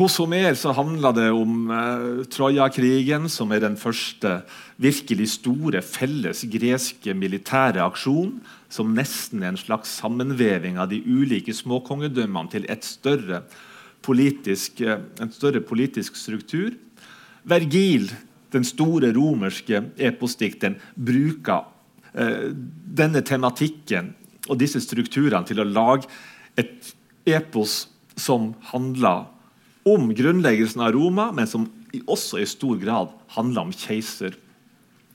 [0.00, 4.38] hos Homer så handla det om eh, Troja-krigen, som er den første
[4.80, 8.38] virkelig store felles greske militære aksjon,
[8.72, 13.42] som nesten er en slags sammenveving av de ulike småkongedømmene til større
[14.04, 16.72] politisk, eh, en større politisk struktur.
[17.44, 18.08] Vergil,
[18.54, 21.66] den store romerske eposdikteren, bruker
[22.14, 24.12] eh, denne tematikken
[24.48, 26.10] og disse strukturene til å lage
[26.60, 26.92] et
[27.26, 27.84] epos
[28.20, 29.26] som handler
[29.88, 31.66] om grunnleggelsen av Roma, men som
[32.10, 34.36] også i stor grad handler om keiser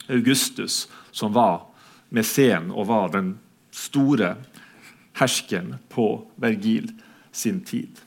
[0.09, 1.67] Augustus, som var
[2.13, 3.33] mesen og var den
[3.75, 4.35] store
[5.19, 6.07] herskeren på
[6.41, 6.89] Vergil
[7.31, 7.99] sin tid.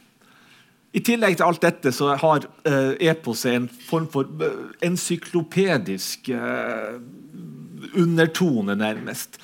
[0.92, 6.98] I tillegg til alt dette så har uh, eposet en form for eh, encyklopedisk uh,
[7.96, 9.38] undertone, nærmest.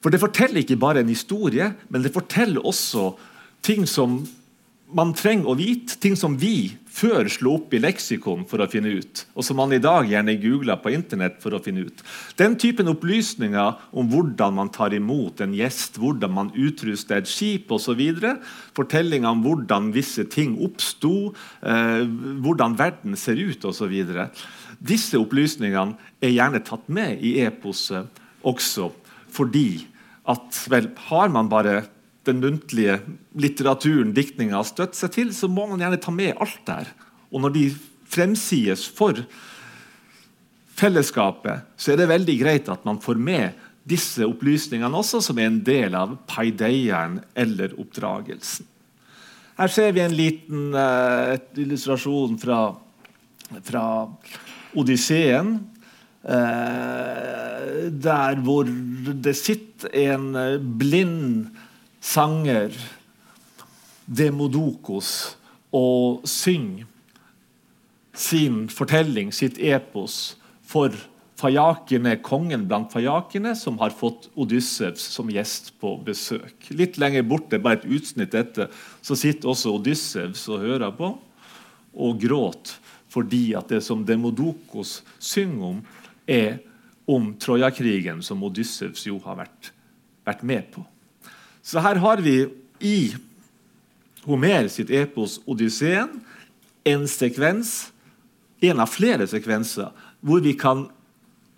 [0.00, 3.10] For det forteller ikke bare en historie, men det forteller også
[3.62, 4.22] ting som
[4.96, 8.90] man trenger å vite ting som vi før slo opp i leksikon for å finne
[8.98, 12.02] ut, og som man i dag gjerne googler på Internett for å finne ut.
[12.40, 17.70] Den typen opplysninger om hvordan man tar imot en gjest, hvordan man utruster et skip
[17.74, 18.02] osv.,
[18.76, 21.32] fortellinger om hvordan visse ting oppsto,
[21.62, 22.02] eh,
[22.42, 23.94] hvordan verden ser ut osv.
[24.78, 28.90] Disse opplysningene er gjerne tatt med i eposet også
[29.34, 29.86] fordi
[30.28, 31.82] at vel, har man bare
[32.28, 33.00] den muntlige
[33.38, 36.90] litteraturen diktninga støtt seg til, så må man gjerne ta med alt der.
[37.32, 37.64] Og når de
[38.08, 39.18] fremsies for
[40.78, 45.48] fellesskapet, så er det veldig greit at man får med disse opplysningene også, som er
[45.48, 48.66] en del av paideieren eller oppdragelsen.
[49.58, 52.60] Her ser vi en liten uh, illustrasjon fra,
[53.66, 53.84] fra
[54.78, 55.56] Odysseen.
[56.22, 60.30] Uh, der hvor det sitter en
[60.78, 61.48] blind
[62.08, 62.72] sanger
[64.08, 65.36] Demodokos
[65.74, 66.86] og synger
[68.18, 70.94] sin fortelling, sitt epos, for
[71.38, 76.70] fajakene, kongen blant fajakene, som har fått Odyssevs som gjest på besøk.
[76.74, 78.72] Litt lenger borte, bare et utsnitt etter,
[79.04, 81.14] så sitter også Odyssevs og hører på
[81.98, 82.78] og gråter
[83.08, 85.78] fordi at det som Demodokos synger om,
[86.28, 86.58] er
[87.08, 89.70] om Trojakrigen, som Odyssevs jo har vært,
[90.28, 90.82] vært med på.
[91.68, 92.46] Så her har vi
[92.80, 93.14] i
[94.24, 96.20] Homer sitt epos 'Odysseen'
[96.84, 97.92] en sekvens,
[98.60, 99.90] en av flere sekvenser,
[100.24, 100.86] hvor vi kan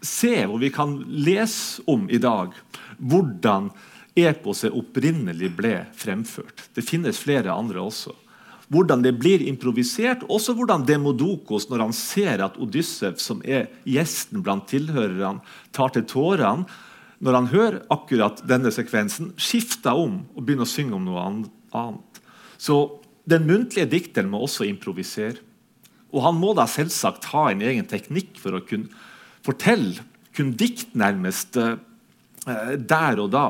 [0.03, 2.57] se, hvor vi kan lese om i dag
[2.99, 3.71] hvordan
[4.19, 6.67] eposet opprinnelig ble fremført.
[6.75, 8.17] Det finnes flere andre også.
[8.71, 14.45] hvordan det blir improvisert, også hvordan Demodokos, når han ser at Odyssev, som er gjesten
[14.47, 15.41] blant tilhørerne,
[15.75, 16.69] tar til tårene
[17.21, 21.25] når han hører akkurat denne sekvensen, skifter om og begynner å synge om noe
[21.77, 22.21] annet.
[22.61, 22.79] Så
[23.29, 25.39] den muntlige dikteren må også improvisere.
[26.11, 28.91] Og han må da selvsagt ha en egen teknikk for å kunne
[29.47, 30.03] fortelle,
[30.35, 31.77] kunne dikte nærmest eh,
[32.77, 33.47] der og da.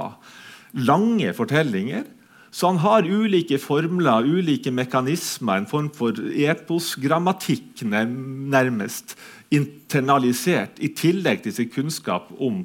[0.77, 2.05] Lange fortellinger
[2.51, 9.15] så han har ulike formler, ulike mekanismer, en form for eposgrammatikk nærmest
[9.55, 10.81] internalisert.
[10.83, 12.65] I tillegg til sin kunnskap om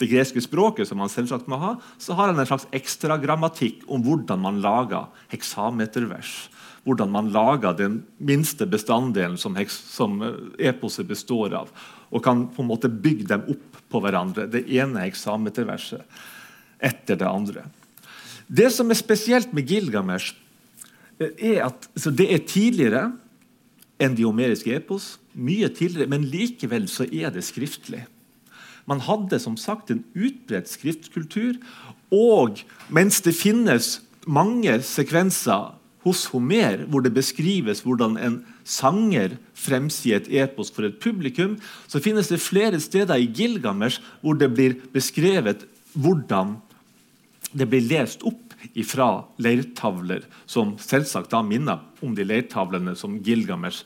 [0.00, 3.84] det greske språket, som han selvsagt må ha, så har han en slags ekstra grammatikk
[3.92, 6.48] om hvordan man lager heksametervers.
[6.82, 11.70] Hvordan man lager den minste bestanddelen som, som eh, eposet består av.
[12.10, 14.48] Og kan på en måte bygge dem opp på hverandre.
[14.50, 16.02] Det ene heksameterverset
[16.82, 17.68] etter det andre.
[18.50, 20.34] Det som er spesielt med Gilgamesh,
[21.20, 23.04] eh, er at det er tidligere
[24.02, 25.16] enn de homeriske epos.
[25.38, 28.02] Mye tidligere, men likevel så er det skriftlig.
[28.90, 31.60] Man hadde som sagt en utbredt skriftkultur.
[32.12, 32.62] Og
[32.92, 35.72] mens det finnes mange sekvenser
[36.02, 41.56] hos Homer hvor det beskrives hvordan en sanger fremsier et epos for et publikum,
[41.86, 46.56] så finnes det flere steder i Gilgamesh hvor det blir beskrevet hvordan
[47.52, 48.38] det blir lest opp
[48.86, 53.82] fra leirtavler, som selvsagt da minner om de leirtavlene som Gilgamesh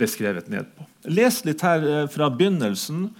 [0.00, 0.86] ble skrevet ned på.
[1.12, 3.10] Les litt her eh, fra begynnelsen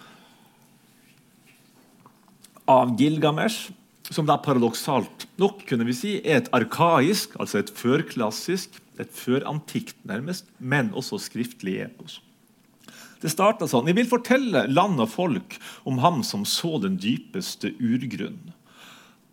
[2.70, 3.72] av Gilgamesh,
[4.10, 9.98] som da paradoksalt nok kunne vi si, er et arkaisk, altså et førklassisk, et førantikt
[10.08, 12.20] nærmest, men også skriftlig epos.
[13.20, 13.88] Det starta sånn.
[13.90, 15.58] Jeg vil fortelle land og folk
[15.88, 18.54] om ham som så den dypeste urgrunn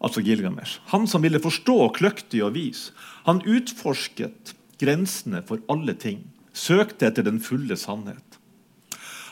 [0.03, 0.79] altså Gilgamesh.
[0.93, 2.91] Han som ville forstå kløktig og vis.
[3.25, 6.21] Han utforsket grensene for alle ting,
[6.53, 8.23] søkte etter den fulle sannhet.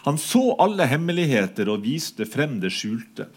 [0.05, 3.27] Han så alle hemmeligheter og viste frem det skjulte.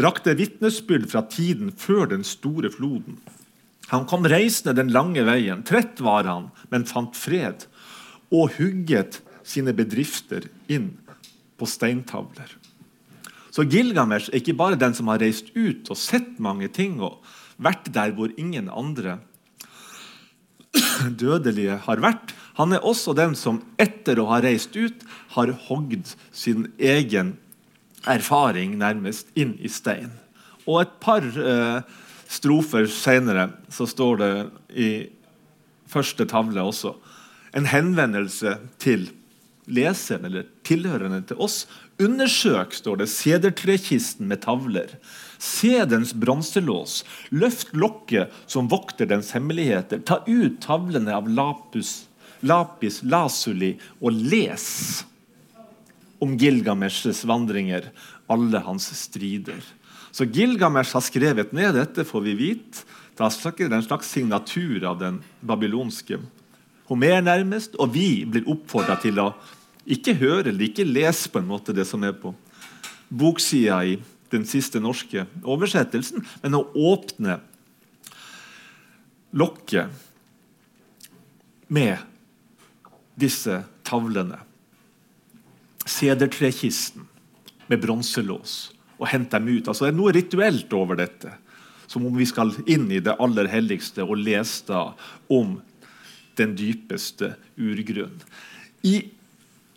[0.00, 3.18] Brakte vitnesbyrd fra tiden før den store floden.
[3.92, 5.64] Han kom reisende den lange veien.
[5.68, 7.66] Trett var han, men fant fred.
[8.32, 10.94] Og hugget sine bedrifter inn
[11.60, 12.56] på steintavler.
[13.52, 17.20] Så Gilgamesh er ikke bare den som har reist ut og sett mange ting og
[17.60, 19.18] vært der hvor ingen andre
[21.20, 22.32] dødelige har vært.
[22.56, 25.04] Han er også den som etter å ha reist ut
[25.36, 27.36] har hogd sin egen
[28.08, 30.10] erfaring nærmest inn i stein.
[30.66, 31.80] Og et par eh,
[32.30, 34.34] strofer senere så står det
[34.78, 34.90] i
[35.92, 36.94] første tavle også
[37.52, 39.10] en henvendelse til
[39.68, 41.66] leseren eller tilhørende til oss
[42.02, 44.96] Undersøk, står det, sedertrekisten med tavler.
[45.38, 47.02] Se dens bronselås.
[47.30, 50.00] Løft lokket som vokter dens hemmeligheter.
[50.02, 52.08] Ta ut tavlene av lapus,
[52.42, 54.66] lapis lasuli og les
[56.22, 57.88] om Gilgameshs vandringer,
[58.30, 59.62] alle hans strider.
[60.12, 62.84] Så Gilgamesh har skrevet ned dette, får vi vite.
[63.16, 66.20] Det er en slags signatur av den babylonske
[66.88, 67.76] Homer, nærmest.
[67.80, 69.30] Og vi blir oppfordra til å
[69.88, 72.34] ikke høre eller ikke lese på en måte det som er på
[73.12, 73.96] boksida i
[74.32, 77.38] den siste norske oversettelsen, men å åpne
[79.36, 79.92] lokket
[81.72, 82.00] med
[83.20, 84.40] disse tavlene.
[85.88, 87.08] Sedertrekisten
[87.70, 89.68] med bronselås og hente dem ut.
[89.68, 91.32] Altså, det er noe rituelt over dette.
[91.90, 94.84] Som om vi skal inn i det aller helligste og lese da
[95.32, 95.58] om
[96.38, 98.14] den dypeste urgrunn.
[98.86, 99.10] I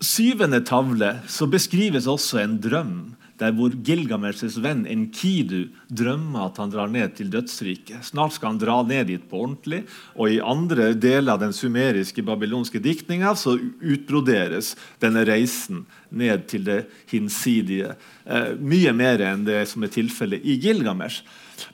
[0.03, 2.97] syvende tavle så beskrives også en drøm
[3.39, 8.05] der hvor Gilgameshs venn Enkidu drømmer at han drar ned til dødsriket.
[8.07, 9.81] Snart skal han dra ned dit på ordentlig.
[10.15, 14.73] Og i andre deler av den sumeriske babylonske diktninga så utbroderes
[15.03, 15.83] denne reisen
[16.15, 17.95] ned til det hinsidige.
[18.23, 21.25] Eh, mye mer enn det som er tilfellet i Gilgamesh.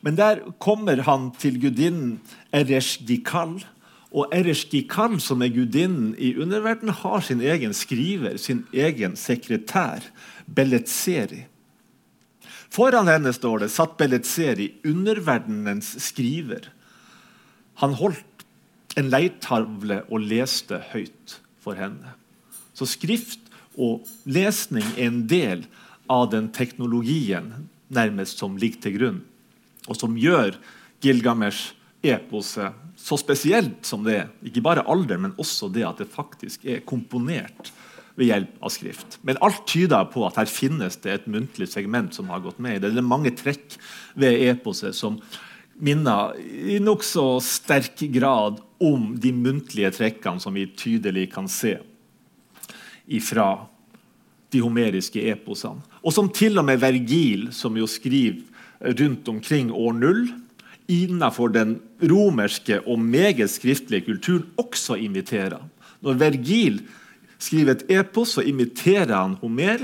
[0.01, 2.17] Men der kommer han til gudinnen
[2.53, 3.59] Eresh Gikal
[4.11, 10.03] og Ereshkikan, som er gudinnen i underverdenen, har sin egen skriver, sin egen sekretær,
[10.51, 11.45] Beletseri.
[12.71, 16.69] Foran henne står det satt Beletseri, underverdenens skriver.
[17.83, 18.45] Han holdt
[18.99, 22.15] en leirtavle og leste høyt for henne.
[22.71, 25.65] Så skrift og lesning er en del
[26.11, 27.51] av den teknologien
[27.91, 29.19] nærmest som ligger til grunn,
[29.87, 30.55] og som gjør
[31.03, 31.75] Gilgamesh
[32.07, 34.27] eposet så spesielt som det er.
[34.45, 37.71] Ikke bare alder, men også det at det faktisk er komponert
[38.21, 39.17] ved hjelp av skrift.
[39.25, 42.83] Men alt tyder på at her finnes det et muntlig segment som har gått med.
[42.83, 43.79] Det er mange trekk
[44.19, 45.17] ved eposet som
[45.81, 51.79] minner i nokså sterk grad om de muntlige trekkene som vi tydelig kan se
[53.11, 53.49] ifra
[54.51, 55.81] de homeriske eposene.
[56.05, 58.43] Og som til og med Vergil, som jo skriver
[58.99, 60.23] rundt omkring år null,
[60.91, 65.61] innenfor den romerske og meget skriftlige kulturen også imiterer.
[66.01, 66.81] Når Vergil
[67.41, 69.83] skriver et epos, så imiterer han Homer.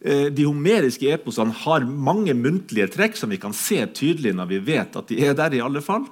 [0.00, 4.62] Eh, de homeriske eposene har mange muntlige trekk som vi kan se tydelig når vi
[4.72, 5.54] vet at de er der.
[5.54, 6.06] i alle fall,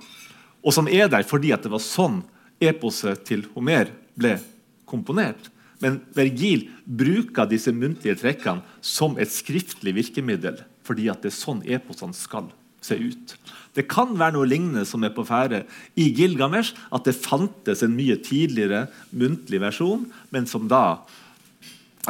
[0.64, 2.22] Og som er der fordi det var sånn
[2.60, 4.38] eposet til Homer ble
[4.86, 5.50] komponert.
[5.80, 12.16] Men Vergil bruker disse muntlige trekkene som et skriftlig virkemiddel fordi det er sånn eposene
[12.16, 12.48] skal
[12.84, 13.34] se ut.
[13.74, 15.64] Det kan være noe lignende som er på ferde
[15.98, 16.76] i Gilgamesh.
[16.94, 20.84] At det fantes en mye tidligere muntlig versjon, men som da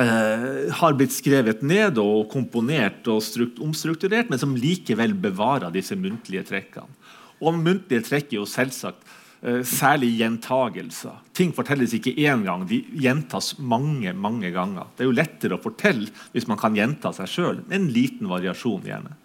[0.00, 3.24] eh, har blitt skrevet ned og komponert og
[3.64, 7.00] omstrukturert, men som likevel bevarer disse muntlige trekkene.
[7.44, 9.00] Og muntlige trekk er jo selvsagt
[9.42, 11.16] eh, særlig gjentagelser.
[11.36, 14.92] Ting fortelles ikke én gang, de gjentas mange mange ganger.
[14.94, 17.64] Det er jo lettere å fortelle hvis man kan gjenta seg sjøl.
[17.72, 19.16] En liten variasjon, gjerne.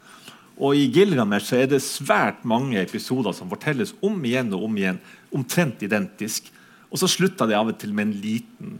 [0.59, 4.99] Og I Gilgamesh er det svært mange episoder som fortelles om igjen og om igjen,
[5.31, 6.49] omtrent identisk.
[6.91, 8.73] Og så slutter det av og til med en liten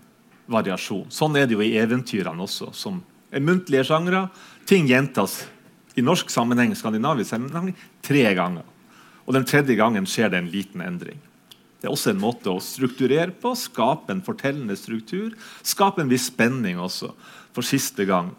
[0.52, 1.08] variasjon.
[1.14, 3.00] Sånn er det jo i eventyrene også, som
[3.32, 4.26] er muntlige sjangre.
[4.68, 5.44] Ting gjentas
[5.96, 7.72] i norsk sammenheng, skandinavisk sammenheng
[8.06, 8.68] tre ganger.
[9.24, 11.20] Og den tredje gangen skjer det en liten endring.
[11.80, 15.32] Det er også en måte å strukturere på, skape en fortellende struktur.
[15.64, 17.14] Skape en viss spenning også.
[17.56, 18.34] For siste gang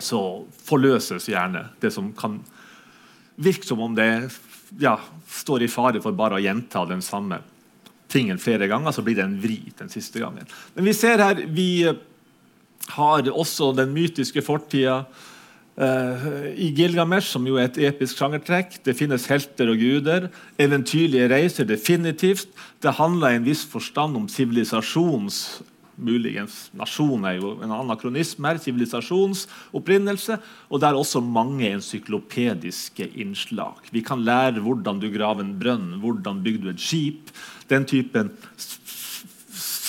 [0.00, 0.22] så
[0.64, 2.40] forløses gjerne det som kan
[3.36, 4.08] virker som om det
[4.80, 7.40] ja, står i fare for bare å gjenta den samme
[8.12, 10.48] tingen flere ganger, så blir det en vri den siste gangen.
[10.76, 11.88] Men vi ser her vi
[12.92, 15.02] har også den mytiske fortida
[15.80, 18.80] uh, i Gilgamesh, som jo er et episk sjangertrekk.
[18.84, 20.28] Det finnes helter og guder.
[20.60, 22.50] Eventyrlige reiser, definitivt.
[22.82, 25.62] Det handler i en viss forstand om sivilisasjons
[26.00, 30.38] muligens nasjon er jo en anakronisme sivilisasjons opprinnelse.
[30.70, 33.80] Og det er også mange encyklopediske innslag.
[33.92, 37.32] Vi kan lære hvordan du graver en brønn, hvordan bygde du et skip.
[37.70, 38.32] Den typen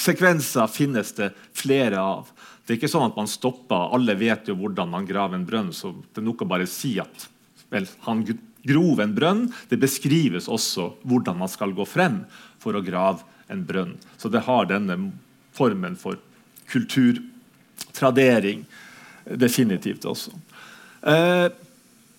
[0.04, 2.32] sekvenser finnes det flere av.
[2.64, 5.74] Det er ikke sånn at man stopper, Alle vet jo hvordan man graver en brønn.
[5.74, 7.28] så det er nok å bare si at
[7.74, 8.24] vel, han
[8.64, 9.44] grov en brønn.
[9.70, 12.24] Det beskrives også hvordan man skal gå frem
[12.64, 13.98] for å grave en brønn.
[14.18, 15.12] Så det har denne
[15.54, 16.18] formen for
[16.72, 18.66] kulturtradering.
[19.24, 20.32] Definitivt også.
[21.04, 21.48] Eh,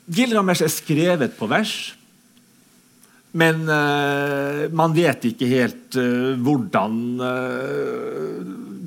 [0.05, 1.95] Gilgamesh er skrevet på vers.
[3.35, 8.37] Men eh, man vet ikke helt eh, hvordan uh,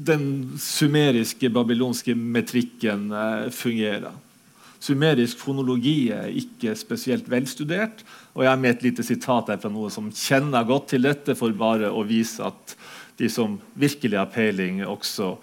[0.07, 0.23] den
[0.61, 3.09] sumeriske, babylonske metrikken
[3.51, 4.13] fungerer.
[4.79, 8.05] Sumerisk fonologi er ikke spesielt velstudert.
[8.37, 11.35] Og jeg har med et lite sitat her fra noe som kjenner godt til dette,
[11.35, 12.77] for bare å vise at
[13.17, 15.35] de som virkelig har peiling, også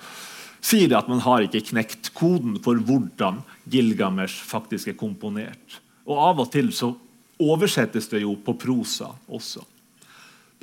[0.65, 5.81] sier det at man har ikke knekt koden for hvordan Gilgamesh faktisk er komponert.
[6.09, 6.95] Og Av og til så
[7.43, 9.65] oversettes det jo på prosa også.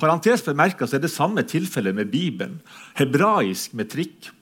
[0.00, 2.56] Parentes bemerka er det samme tilfellet med Bibelen.
[2.98, 4.32] Hebraisk metrikk,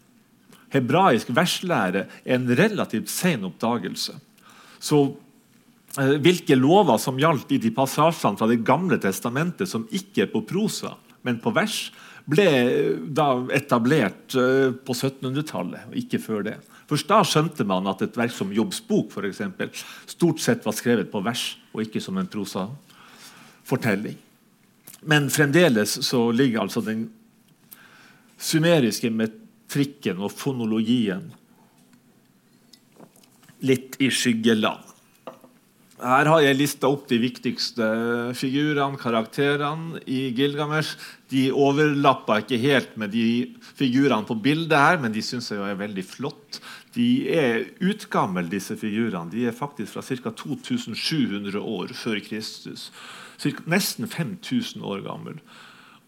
[0.72, 4.14] hebraisk verslære, er en relativt sen oppdagelse.
[4.80, 5.00] Så
[6.00, 10.32] eh, hvilke lover som gjaldt i de passasjene fra Det gamle testamentet som ikke er
[10.32, 10.94] på prosa,
[11.26, 11.90] men på vers,
[12.28, 12.48] ble
[13.16, 16.56] da etablert eh, på 1700-tallet, og ikke før det.
[16.90, 19.70] Først da skjønte man at et verk som Jobbs bok for eksempel,
[20.10, 24.18] stort sett var skrevet på vers og ikke som en prosafortelling.
[25.06, 27.06] Men fremdeles så ligger altså den
[28.40, 31.30] sumeriske metrikken og fonologien
[33.64, 34.86] litt i skyggeland.
[36.00, 37.86] Her har jeg lista opp de viktigste
[38.36, 40.96] figurene, karakterene i Gilgamesh.
[41.30, 43.24] De overlapper ikke helt med de
[43.78, 46.58] figurene på bildet, her, men de syns jeg er veldig flott.
[46.96, 49.30] De er utgamle, disse figurene.
[49.30, 50.32] De er faktisk fra ca.
[50.34, 52.88] 2700 år før Kristus.
[53.38, 55.38] Cirka, nesten 5000 år gammel.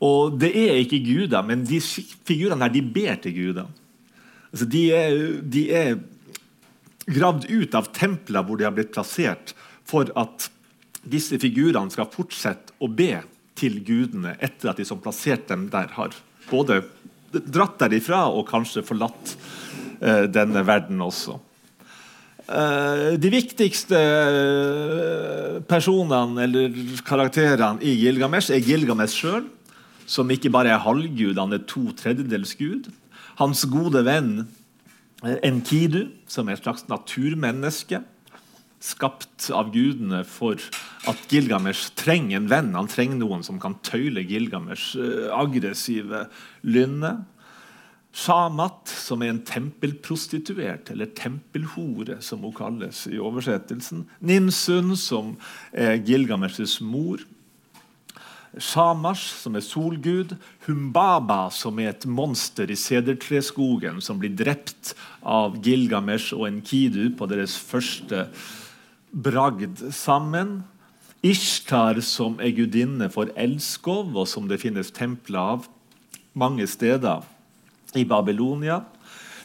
[0.03, 3.69] Og det er ikke guder, men de figurene her, de ber til gudene.
[4.53, 6.01] Altså, de, er, de er
[7.07, 9.55] gravd ut av templer hvor de har blitt plassert
[9.89, 10.51] for at
[11.03, 13.15] disse figurene skal fortsette å be
[13.59, 16.15] til gudene etter at de som plasserte dem der, har
[16.49, 16.83] både
[17.33, 19.35] dratt derifra og kanskje forlatt
[20.01, 21.39] eh, denne verden også.
[22.43, 29.47] Eh, de viktigste eh, personene eller karakterene i Gilgamesh er Gilgamesh sjøl,
[30.07, 32.91] som ikke bare er halvgud, han er to tredjedels gud.
[33.39, 34.43] Hans gode venn
[35.23, 38.01] Enkidu, som er et slags naturmenneske
[38.83, 40.59] skapt av gudene for
[41.11, 42.73] at Gilgamesh trenger en venn.
[42.75, 46.27] Han trenger noen som kan tøyle Gilgamesh' eh, aggressive
[46.67, 47.21] lynne.
[48.13, 54.05] Shamat, som er en tempelprostituert, eller tempelhore, som hun kalles i oversettelsen.
[54.21, 55.37] Nimsun, som
[55.73, 57.23] er Gilgameshs mor.
[58.61, 60.35] Shamash, som er solgud.
[60.67, 64.93] Humbaba, som er et monster i sedertreskogen, som blir drept
[65.25, 68.27] av Gilgamesh og Enkidu på deres første
[69.13, 70.63] bragd sammen.
[71.23, 75.69] Ishtar, som er gudinne for elskov, og som det finnes templer av
[76.35, 77.23] mange steder
[77.95, 78.81] i Babylonia.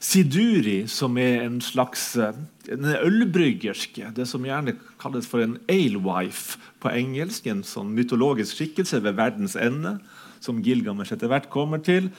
[0.01, 6.91] Siduri, som er en slags en ølbryggerske, det som gjerne kalles for en alewife på
[6.93, 7.47] engelsk.
[7.49, 9.97] En sånn mytologisk skikkelse ved verdens ende,
[10.41, 12.09] som Gilgamesh etter hvert kommer til.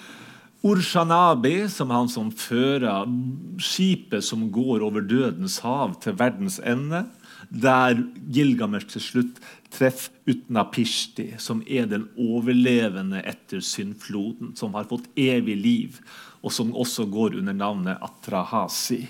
[0.66, 3.06] Urshanabi, som er han som fører
[3.62, 7.06] skipet som går over dødens hav til verdens ende
[7.48, 9.38] der Gilgamesh til slutt
[9.72, 16.00] treffer Utnapishti, som er den overlevende etter syndfloden, som har fått evig liv,
[16.44, 19.06] og som også går under navnet Atrahasi.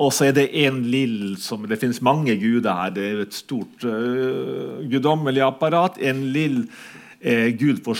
[0.00, 2.92] Og så er det en lill som Det finnes mange guder her.
[2.94, 5.98] Det er et stort uh, guddommelig apparat.
[5.98, 7.98] En lill uh, gud for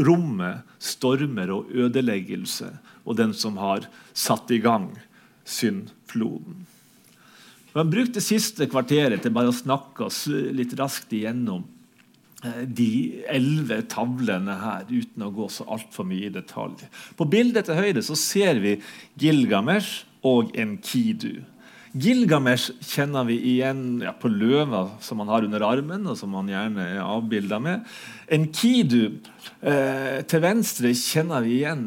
[0.00, 2.70] rommet, stormer og ødeleggelse.
[3.04, 4.92] Og den som har satt i gang
[5.44, 6.66] syndfloden.
[7.70, 11.62] Vi brukte det siste kvarteret til bare å snakke oss litt raskt igjennom
[12.42, 12.90] eh, de
[13.30, 16.82] elleve tavlene her, uten å gå så altfor mye i detalj.
[17.14, 18.74] På bildet til høyre så ser vi
[19.22, 21.44] Gilgamesh og Enkidu.
[21.90, 26.50] Gilgamesh kjenner vi igjen ja, på løva som han har under armen, og som han
[26.50, 27.86] gjerne er avbilda med.
[28.30, 29.20] Enkidu
[29.62, 31.86] eh, til venstre kjenner vi igjen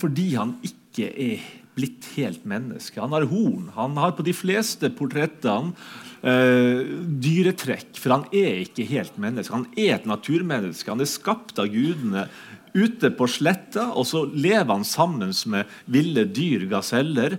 [0.00, 3.00] fordi han ikke er blitt helt menneske.
[3.00, 3.70] Han har horn.
[3.76, 5.72] Han har på de fleste portrettene
[6.20, 6.82] eh,
[7.22, 9.54] dyretrekk, for han er ikke helt menneske.
[9.54, 10.90] Han er et naturmenneske.
[10.92, 12.26] Han er skapt av gudene
[12.72, 17.38] ute på sletta, og så lever han sammen med ville dyr, gaseller,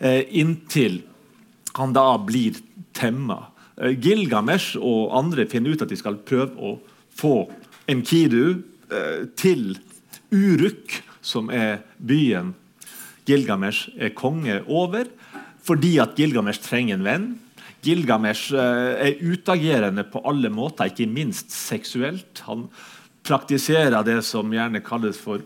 [0.00, 1.02] eh, inntil
[1.78, 2.58] han da blir
[2.92, 3.46] temma.
[3.76, 6.76] Eh, Gilgamesh og andre finner ut at de skal prøve å
[7.16, 7.36] få
[7.90, 8.62] Enkidu
[8.92, 9.76] eh, til
[10.32, 12.52] Uruk, som er byen
[13.28, 15.06] Gilgamesh er konge over,
[15.62, 17.28] fordi at Gilgamesh trenger en venn.
[17.82, 22.42] Gilgamesh eh, er utagerende på alle måter, ikke minst seksuelt.
[22.48, 22.68] Han
[23.26, 25.42] praktiserer det som gjerne kalles for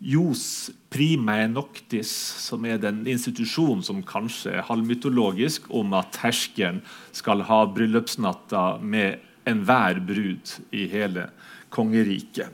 [0.00, 2.08] Jos primae noctis,
[2.40, 6.80] som er den institusjonen som kanskje er halvmytologisk, om at herskeren
[7.12, 11.28] skal ha bryllupsnatta med enhver brud i hele
[11.68, 12.48] kongeriket.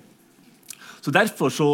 [1.00, 1.70] Så Derfor så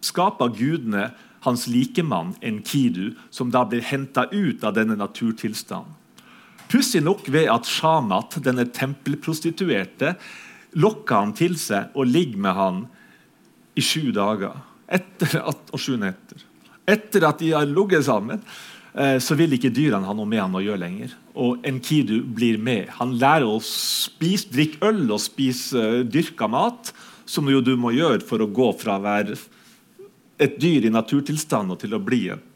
[0.00, 1.10] skaper gudene
[1.42, 5.98] hans likemann Enkidu, som da blir henta ut av denne naturtilstanden.
[6.72, 10.14] Pussig nok ved at Shamat, denne tempelprostituerte,
[10.80, 12.78] lokker han til seg og ligger med han
[13.76, 14.56] i sju dager.
[14.88, 16.40] Etter at, og sju netter.
[16.88, 18.40] Etter at de har ligget sammen,
[18.94, 21.12] eh, så vil ikke dyrene ha noe med han å gjøre lenger.
[21.36, 22.88] Og Enkidu blir med.
[22.98, 26.92] Han lærer å spise, drikke øl og spise uh, dyrka mat,
[27.28, 29.36] som jo du må gjøre for å gå fra å være
[30.42, 32.48] et dyr i naturtilstand og til å bli et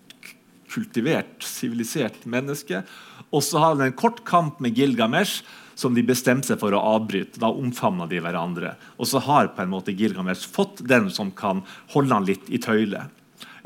[0.72, 2.82] kultivert, sivilisert menneske.
[3.30, 5.44] Og så har han en kort kamp med Gilgamesh
[5.76, 7.40] som de bestemte seg for å avbryte.
[7.42, 8.74] Da omfavna de hverandre.
[8.96, 11.62] Og så har på en måte Gilgamesh fått den som kan
[11.94, 13.12] holde han litt i tøylet.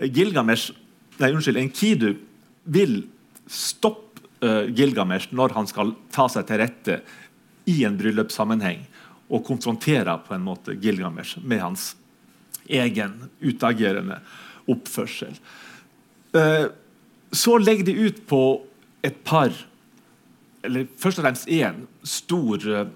[0.00, 0.72] Gilgamesh,
[1.20, 2.14] nei, unnskyld, Enkidu
[2.64, 3.02] vil
[3.50, 7.00] stoppe uh, Gilgamesh når han skal ta seg til rette
[7.68, 8.80] i en bryllupssammenheng,
[9.30, 11.92] og konfronterer på en måte Gilgamesh med hans
[12.70, 14.20] egen utagerende
[14.70, 15.34] oppførsel.
[16.36, 16.66] Eh,
[17.32, 18.62] så legger de ut på
[19.06, 19.50] et par,
[20.66, 22.86] eller først og fremst én, stor eh,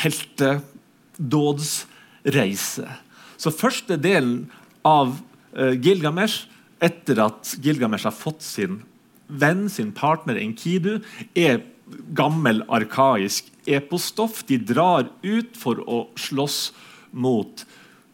[0.00, 2.88] heltedådsreise.
[3.36, 4.50] Så første delen
[4.86, 5.18] av
[5.56, 6.46] eh, Gilgamesh,
[6.84, 8.82] etter at Gilgamesh har fått sin
[9.26, 11.00] venn, sin partner Enkidu,
[11.34, 11.62] er
[12.16, 14.44] gammel, arkaisk epostoff.
[14.46, 16.72] De drar ut for å slåss
[17.16, 17.64] mot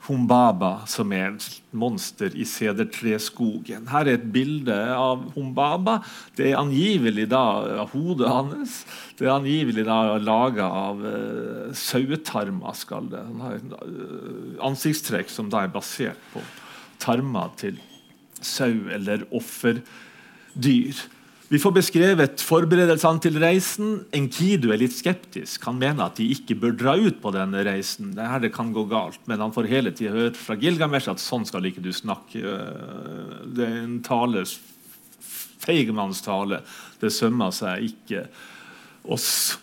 [0.03, 1.44] Humbaba, som er et
[1.78, 3.86] monster i sedertreskogen.
[3.92, 6.00] Her er et bilde av Humbaba.
[6.34, 8.80] Det er angivelig da hodet hans.
[9.18, 12.74] Det er angivelig da laga av uh, sauetarmer.
[12.74, 13.22] skal det.
[13.28, 16.42] Han har et uh, ansiktstrekk som da er basert på
[17.03, 17.78] tarmer til
[18.42, 20.98] sau eller offerdyr.
[21.53, 23.88] Vi får beskrevet forberedelsene til reisen.
[24.16, 25.61] Enkidu er litt skeptisk.
[25.68, 28.14] Han mener at de ikke bør dra ut på denne reisen.
[28.16, 31.44] Det her kan gå galt, Men han får hele tida høre fra Gilgamesh at sånn
[31.44, 32.40] skal ikke du snakke.
[33.53, 34.46] Det er en tale,
[35.61, 36.62] feigmannstale.
[37.03, 38.24] Det sømmer seg ikke
[39.05, 39.59] oss.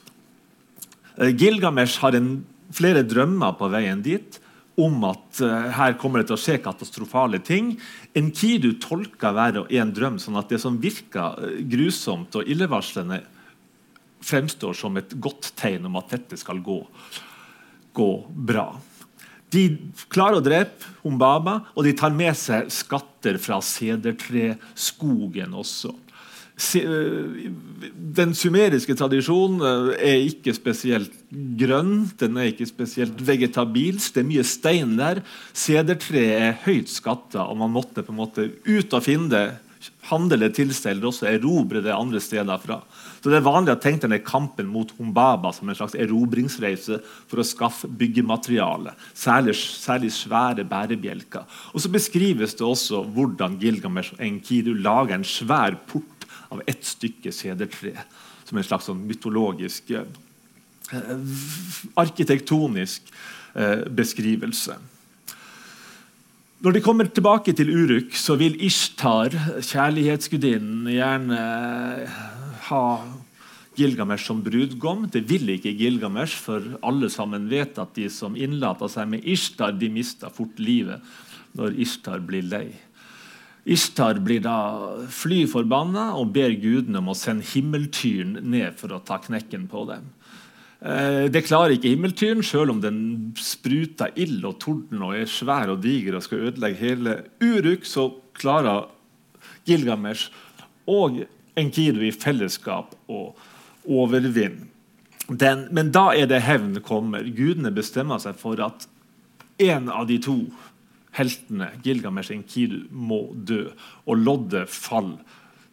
[1.17, 4.37] Eh, Gilgamesh har en, flere drømmer på veien dit
[4.81, 7.73] om at uh, her kommer det til å skje katastrofale ting.
[8.17, 13.21] Enkidu tolka hver og en drøm sånn at det som virka uh, grusomt og illevarslende,
[14.19, 16.81] fremstår som et godt tegn om at dette skal gå,
[17.95, 18.67] gå bra.
[19.49, 19.63] De
[20.11, 25.95] klarer å drepe Humbaba, og de tar med seg skatter fra sedertreskogen også.
[28.19, 34.15] Den sumeriske tradisjonen eh, er ikke spesielt grønn, den er ikke spesielt vegetabilsk.
[34.15, 35.23] Det er mye stein der.
[35.55, 39.47] Sedertreet er høyt skatta, og man måtte på en måte ut og finne det.
[40.09, 42.81] Handle eller også erobre det andre steder fra.
[43.21, 47.39] Så Det er vanlig å tenke denne kampen mot Humbaba som en slags erobringsreise for
[47.39, 48.95] å skaffe byggemateriale.
[49.13, 51.47] Særlig, særlig svære bærebjelker.
[51.73, 56.18] Og Så beskrives det også hvordan Gilgamesh Enkidu lager en svær port
[56.49, 57.93] av ett stykke sedertre.
[58.49, 60.07] Som en slags sånn mytologisk, eh,
[61.99, 63.11] arkitektonisk
[63.55, 64.77] eh, beskrivelse.
[66.59, 69.31] Når de kommer tilbake til Uruk, så vil Ishtar,
[69.63, 71.37] kjærlighetsgudinnen, gjerne
[72.67, 72.83] ha
[73.79, 75.05] Gilgamesh som brudgom.
[75.07, 79.77] Det vil ikke Gilgamesh, for alle sammen vet at de som innlater seg med Ishtar,
[79.79, 80.99] de mister fort livet
[81.55, 82.67] når Ishtar blir lei.
[83.69, 84.57] Ishtar blir da
[85.13, 89.83] fly forbanna og ber gudene om å sende himmeltyren ned for å ta knekken på
[89.91, 90.07] dem.
[90.79, 93.01] Eh, det klarer ikke himmeltyren, selv om den
[93.37, 97.85] spruter ild og torden og er svær og diger og skal ødelegge hele Uruk.
[97.85, 98.09] Så
[98.39, 98.87] klarer
[99.67, 100.31] Gilgamesh
[100.89, 101.25] og
[101.59, 103.29] Enkidu i fellesskap å
[103.85, 104.69] overvinne
[105.29, 105.67] den.
[105.75, 107.27] Men da er det hevn kommer.
[107.27, 108.87] Gudene bestemmer seg for at
[109.59, 110.37] en av de to
[111.19, 113.67] heltene, Gilgamesh og Enkidu, må dø.
[114.07, 115.21] Og loddet faller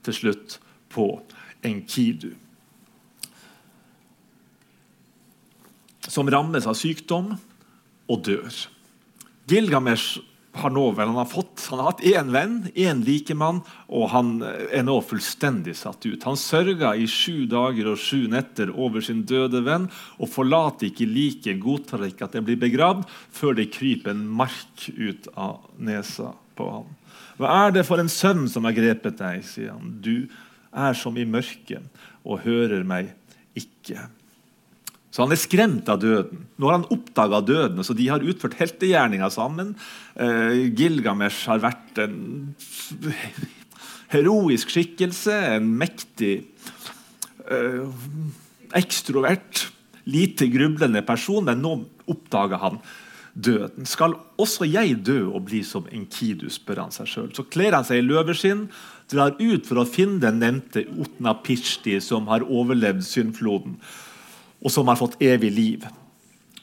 [0.06, 0.58] til slutt
[0.92, 1.08] på
[1.66, 2.32] Enkidu.
[6.06, 7.34] Som rammes av sykdom
[8.06, 8.62] og dør.
[9.50, 10.20] Gilgamesh
[10.56, 13.60] har nå vel, han har, fått, han har hatt én venn, én likemann,
[13.92, 16.24] og han er nå fullstendig satt ut.
[16.26, 21.08] Han sørga i sju dager og sju netter over sin døde venn og forlater ikke
[21.10, 26.32] liket, godtar ikke at det blir begravd, før det kryper en mark ut av nesa
[26.56, 26.90] på ham.
[27.36, 29.98] Hva er det for en sønn som har grepet deg, sier han.
[30.00, 30.28] Du
[30.72, 31.84] er som i mørket
[32.24, 33.12] og hører meg
[33.56, 34.08] ikke.
[35.16, 36.42] Så han er skremt av døden.
[36.60, 39.70] Nå har han oppdaga døden, så de har utført heltegjerninger sammen.
[40.12, 42.18] Uh, Gilgamesh har vært en
[44.12, 46.34] heroisk skikkelse, en mektig,
[47.48, 47.88] uh,
[48.76, 49.70] ekstrovert,
[50.04, 51.72] lite grublende person, men nå
[52.12, 52.76] oppdager han
[53.32, 53.88] døden.
[53.88, 57.30] Skal også jeg dø og bli som Enkidu, spør han seg sjøl.
[57.32, 58.66] Så kler han seg i løveskinn,
[59.08, 63.80] drar ut for å finne den nevnte Otna Pishti, som har overlevd syndfloden
[64.66, 65.84] og som har fått evig liv.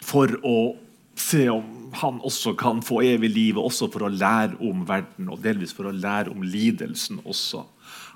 [0.03, 0.75] For å
[1.15, 5.29] se om han også kan få evig liv, og også for å lære om verden
[5.31, 7.63] og delvis for å lære om lidelsen også.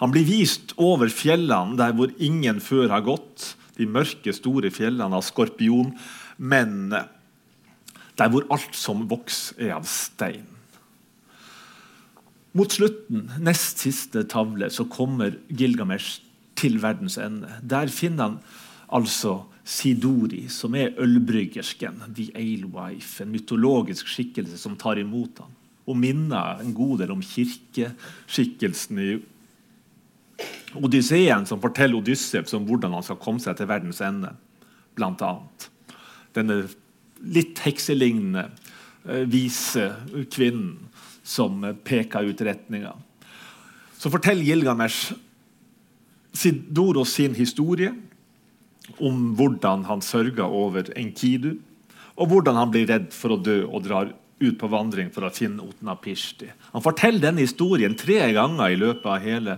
[0.02, 5.16] Han blir vist over fjellene der hvor ingen før har gått, de mørke, store fjellene
[5.16, 5.94] av skorpion,
[6.38, 6.92] men
[8.18, 10.48] der hvor alt som vokser, er av stein.
[12.58, 16.24] Mot slutten, nest siste tavle, så kommer Gilgamesh
[16.58, 17.60] til verdens ende.
[17.62, 18.40] Der finner han
[18.90, 25.51] altså Sidori, som er ølbryggersken, the alewife, en mytologisk skikkelse som tar imot ham.
[25.88, 29.09] Og minner en god del om kirkeskikkelsen i
[30.78, 34.32] Odysseen, som forteller Odyssevs om hvordan han skal komme seg til verdens ende.
[34.95, 35.68] Blant annet.
[36.36, 36.61] Denne
[37.24, 38.47] litt hekselignende,
[39.07, 39.89] eh, vise
[40.32, 40.78] kvinnen
[41.28, 42.95] som peker ut retninga.
[43.97, 45.13] Så forteller Gilgamesh
[46.38, 47.91] Sidoros sin historie
[49.04, 51.58] om hvordan han sørga over Enkidu,
[52.18, 55.34] og hvordan han blir redd for å dø og drar ut på vandring for å
[55.34, 56.50] finne Utnapishti.
[56.74, 59.58] Han forteller denne historien tre ganger i løpet av hele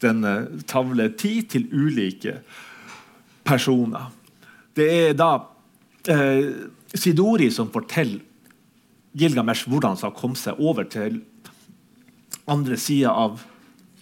[0.00, 0.34] denne
[0.70, 2.38] tavle ti til ulike
[3.46, 4.08] personer.
[4.74, 5.32] Det er da
[6.08, 8.22] eh, Sidori som forteller
[9.18, 11.18] Gilgamesh hvordan han skal komme seg over til
[12.50, 13.42] andre sida av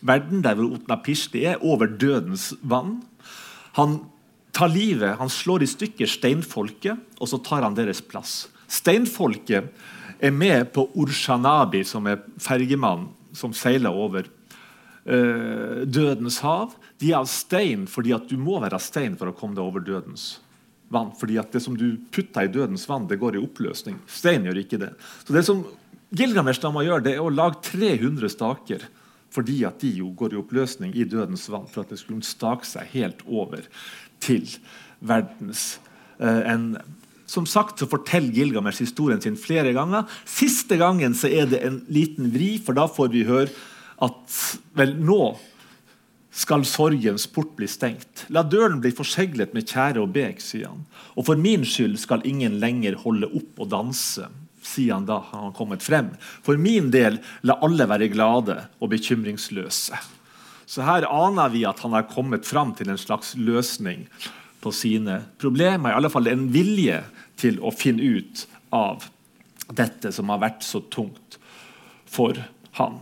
[0.04, 3.00] verden, der hvor Utnapishti er, over dødens vann.
[3.80, 4.02] Han
[4.58, 8.48] tar livet, Han slår i stykker steinfolket, og så tar han deres plass.
[8.68, 9.70] Steinfolket
[10.18, 14.26] er med på Urshanabi, som er fergemannen som seiler over
[15.06, 16.74] uh, dødens hav.
[16.98, 19.62] De er av stein fordi at du må være av stein for å komme deg
[19.62, 20.40] over dødens
[20.88, 21.12] vann.
[21.20, 24.00] fordi at det som du putter i dødens vann, det går i oppløsning.
[24.08, 24.94] Stein gjør ikke det.
[25.22, 25.62] Så det som
[26.10, 28.88] Gilgamesh må gjøre, det er å lage 300 staker
[29.28, 32.64] fordi at de jo går i oppløsning i dødens vann for at det skulle stake
[32.64, 33.66] seg helt over
[34.24, 34.46] til
[34.98, 35.78] verdens
[36.20, 36.84] eh, ende.
[37.28, 40.08] Som sagt så forteller Gilgamesh historien sin flere ganger.
[40.24, 43.52] Siste gangen så er det en liten vri, for da får vi høre
[44.04, 44.40] at
[44.78, 45.36] vel, nå
[46.38, 48.26] skal sorgens port bli stengt.
[48.32, 50.84] La døren bli forseglet med tjære og bek, sier han.
[51.18, 54.28] Og for min skyld skal ingen lenger holde opp og danse,
[54.64, 56.12] sier han da han har kommet frem.
[56.46, 59.98] For min del, la alle være glade og bekymringsløse.
[60.68, 64.04] Så her aner vi at han har kommet fram til en slags løsning
[64.60, 65.94] på sine problemer.
[65.94, 67.00] I alle fall en vilje
[67.40, 68.44] til å finne ut
[68.76, 69.06] av
[69.72, 71.38] dette som har vært så tungt
[72.08, 72.36] for
[72.76, 72.98] han.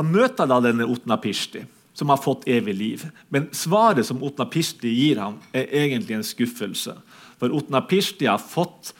[0.00, 3.04] Han møter da denne Utnapishti, som har fått evig liv.
[3.28, 6.96] Men svaret som Utnapishti gir ham, er egentlig en skuffelse.
[7.40, 8.94] For Utnapishti har fått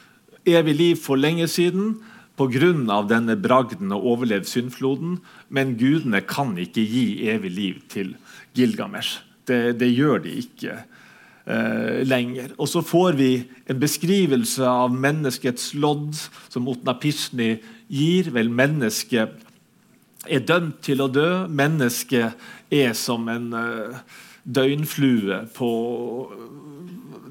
[0.45, 1.95] evig liv for lenge siden
[2.49, 3.01] pga.
[3.07, 5.19] denne bragden og overlevd syndfloden,
[5.49, 8.15] men gudene kan ikke gi evig liv til
[8.55, 9.21] Gilgamesh.
[9.45, 10.75] Det, det gjør de ikke
[11.45, 12.53] eh, lenger.
[12.57, 13.31] Og så får vi
[13.67, 16.15] en beskrivelse av menneskets lodd,
[16.49, 17.55] som Otnapishni
[17.89, 18.31] gir.
[18.31, 19.47] Vel, mennesket
[20.29, 21.47] er dømt til å dø.
[21.47, 22.37] Mennesket
[22.71, 23.97] er som en eh,
[24.43, 25.71] døgnflue på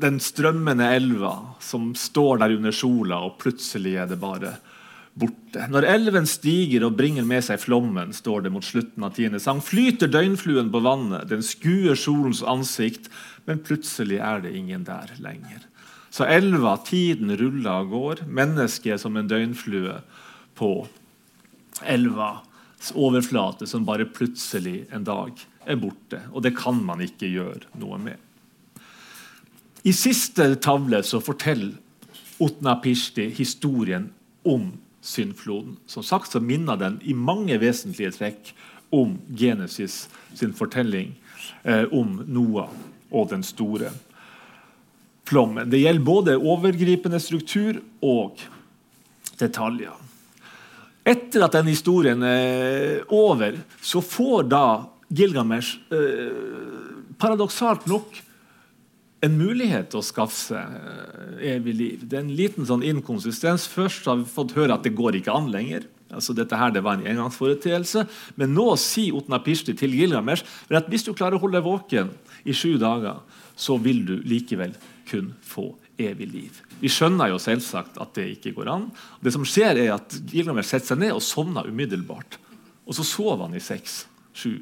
[0.01, 4.55] den strømmende elva som står der under sola, og plutselig er det bare
[5.19, 5.67] borte.
[5.71, 9.63] Når elven stiger og bringer med seg flommen, står det mot slutten av tiende sang,
[9.65, 13.11] flyter døgnfluen på vannet, den skuer solens ansikt,
[13.49, 15.67] men plutselig er det ingen der lenger.
[16.11, 20.01] Så elva, tiden ruller av går, mennesket som en døgnflue
[20.59, 20.73] på
[21.87, 26.23] elvas overflate, som bare plutselig en dag er borte.
[26.33, 28.17] Og det kan man ikke gjøre noe med.
[29.87, 31.77] I siste tavle så forteller
[32.41, 34.11] Otna Pishti historien
[34.49, 35.77] om syndfloden.
[35.87, 38.53] Som sagt så minner den i mange vesentlige trekk
[38.91, 41.15] om Genesis sin fortelling
[41.63, 42.71] eh, om Noah
[43.11, 43.93] og den store
[45.29, 45.71] flommen.
[45.71, 48.41] Det gjelder både overgripende struktur og
[49.41, 49.95] detaljer.
[51.07, 54.65] Etter at den historien er over, så får da
[55.11, 58.21] Gilgamesh eh, paradoksalt nok
[59.25, 62.05] en mulighet å skaffe seg eh, evig liv.
[62.05, 63.67] Det er en liten sånn inkonsistens.
[63.69, 65.87] Først har vi fått høre at det går ikke an lenger.
[66.11, 68.07] Altså dette her, det var en engangsforeteelse.
[68.41, 72.11] Men nå sier Utnapishti til Gilgamesh at hvis du klarer å holde deg våken
[72.49, 73.21] i sju dager,
[73.61, 74.73] så vil du likevel
[75.11, 75.69] kun få
[76.01, 76.59] evig liv.
[76.81, 78.89] Vi skjønner jo selvsagt at det ikke går an.
[79.21, 82.41] Det som skjer er at Gilgamesh setter seg ned og sovner umiddelbart.
[82.89, 84.57] Og så sover han i seks-sju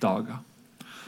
[0.00, 0.38] dager.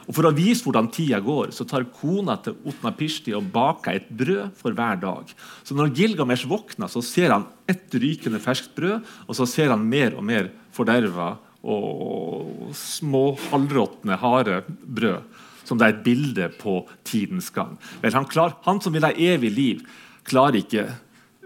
[0.06, 3.98] Og For å vise hvordan tida går, så tar kona til Otna Pishti og baker
[3.98, 5.32] et brød for hver dag.
[5.66, 9.82] Så Når Gilgamesh våkner, så ser han ett rykende ferskt brød, og så ser han
[9.82, 11.34] mer og mer forderva
[11.66, 15.42] og små, halvråtne, harde brød.
[15.66, 17.74] Som det er et bilde på tidens gang.
[17.98, 19.80] Vel, han, klar, han som vil ha evig liv,
[20.26, 20.84] klarer ikke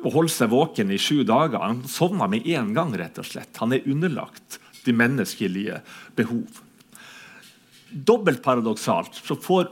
[0.04, 1.62] å holde seg våken i sju dager.
[1.64, 2.92] Han sovner med en gang.
[2.92, 3.56] rett og slett.
[3.64, 5.80] Han er underlagt de menneskelige
[6.16, 6.60] behov
[7.90, 9.70] dobbelt paradoksalt så får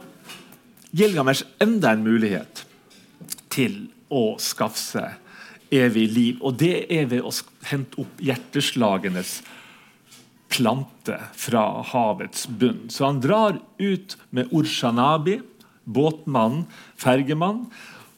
[0.91, 2.64] Gilgamesh enda en mulighet
[3.53, 6.41] til å skaffe seg evig liv.
[6.41, 7.33] Og det er ved å
[7.69, 9.39] hente opp hjerteslagenes
[10.49, 12.87] plante fra havets bunn.
[12.89, 15.39] Så han drar ut med Urshanabi,
[15.85, 16.64] båtmann,
[16.97, 17.66] fergemann,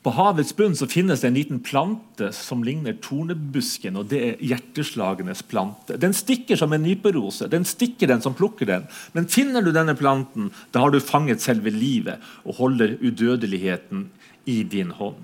[0.00, 3.98] på havets bunn så finnes det en liten plante som ligner tornebusken.
[4.00, 5.98] og Det er hjerteslagenes plante.
[6.00, 7.50] Den stikker som en nyperose.
[7.52, 8.86] Den stikker den som plukker den.
[9.12, 14.06] Men finner du denne planten, da har du fanget selve livet og holder udødeligheten
[14.48, 15.20] i din hånd.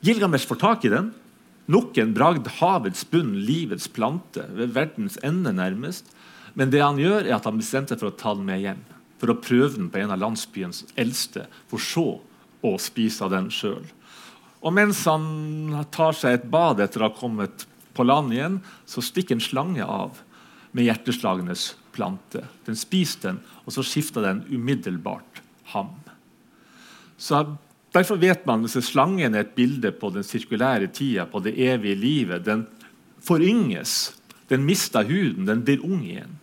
[0.00, 1.10] Gilgamesh får tak i den.
[1.68, 6.08] Nok en bragd havets bunn, livets plante, ved verdens ende nærmest.
[6.56, 8.80] Men det han gjør, er at han bestemte seg for å ta den med hjem.
[9.20, 11.44] For å prøve den på en av landsbyens eldste.
[11.68, 12.06] For så
[12.66, 13.84] og spise den sjøl.
[14.58, 19.02] Og mens han tar seg et bad etter å ha kommet på land igjen, så
[19.04, 20.18] stikker en slange av
[20.74, 22.42] med hjerteslagenes plante.
[22.66, 25.42] Den spiser den, og så skifter den umiddelbart
[25.74, 25.94] ham.
[27.18, 27.44] Så
[27.94, 31.96] Derfor vet man at slangen er et bilde på den sirkulære tida, på det evige
[31.96, 32.44] livet.
[32.44, 32.66] Den
[33.24, 34.12] forynges,
[34.48, 36.36] den mister huden, den blir ung igjen.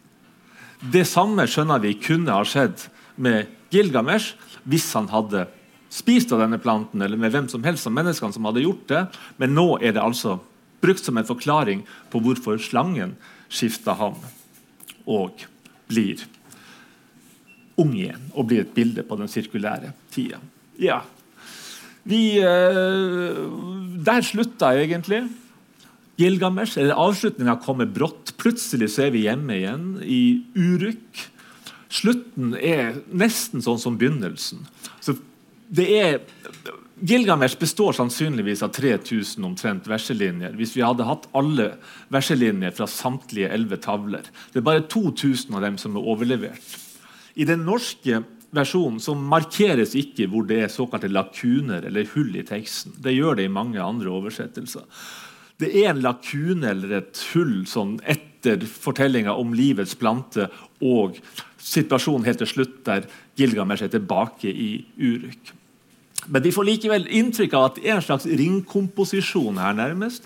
[0.82, 2.88] Det samme skjønner vi kunne ha skjedd
[3.22, 4.34] med Gilgamesh
[4.66, 5.46] hvis han hadde
[5.94, 9.04] spist av denne planten, eller med hvem som helst av menneskene som hadde gjort det.
[9.42, 10.40] Men nå er det altså
[10.84, 13.16] brukt som en forklaring på hvorfor slangen
[13.50, 14.18] skifta ham
[15.06, 15.46] og
[15.90, 16.24] blir
[17.82, 20.40] ung igjen og blir et bilde på den sirkulære tida.
[20.82, 21.02] Ja.
[22.06, 23.42] Vi, eh,
[24.06, 25.26] der slutta jeg egentlig.
[26.18, 28.36] Gilgamesh, eller Avslutninga kommer brått.
[28.40, 31.26] Plutselig så er vi hjemme igjen i Uruk.
[31.92, 34.64] Slutten er nesten sånn som begynnelsen.
[35.68, 36.20] Det er
[36.96, 40.54] Gilgamesh består sannsynligvis av 3000 omtrent verselinjer.
[40.56, 41.74] Hvis vi hadde hatt alle
[42.14, 44.24] verselinjer fra samtlige elleve tavler.
[44.54, 46.78] Det er bare 2000 av dem som er overlevert.
[47.36, 48.22] I den norske
[48.56, 52.96] versjonen så markeres ikke hvor det er såkalte lakuner eller hull i teksten.
[52.96, 54.88] Det gjør det i mange andre oversettelser.
[55.60, 60.48] Det er en lakune eller et hull sånn etter fortellinga om livets plante
[60.84, 61.20] og
[61.66, 65.54] situasjonen helt til slutt der Gilgamesh er tilbake i Uruk.
[66.26, 70.26] Men de får likevel inntrykk av at det er en slags ringkomposisjon her, nærmest.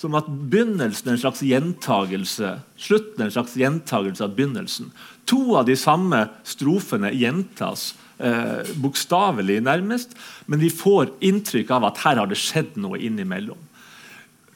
[0.00, 4.92] Som at begynnelsen er en slags gjentagelse, slutten er en slags gjentagelse av begynnelsen.
[5.28, 10.14] To av de samme strofene gjentas eh, bokstavelig, nærmest,
[10.48, 13.60] men vi får inntrykk av at her har det skjedd noe innimellom.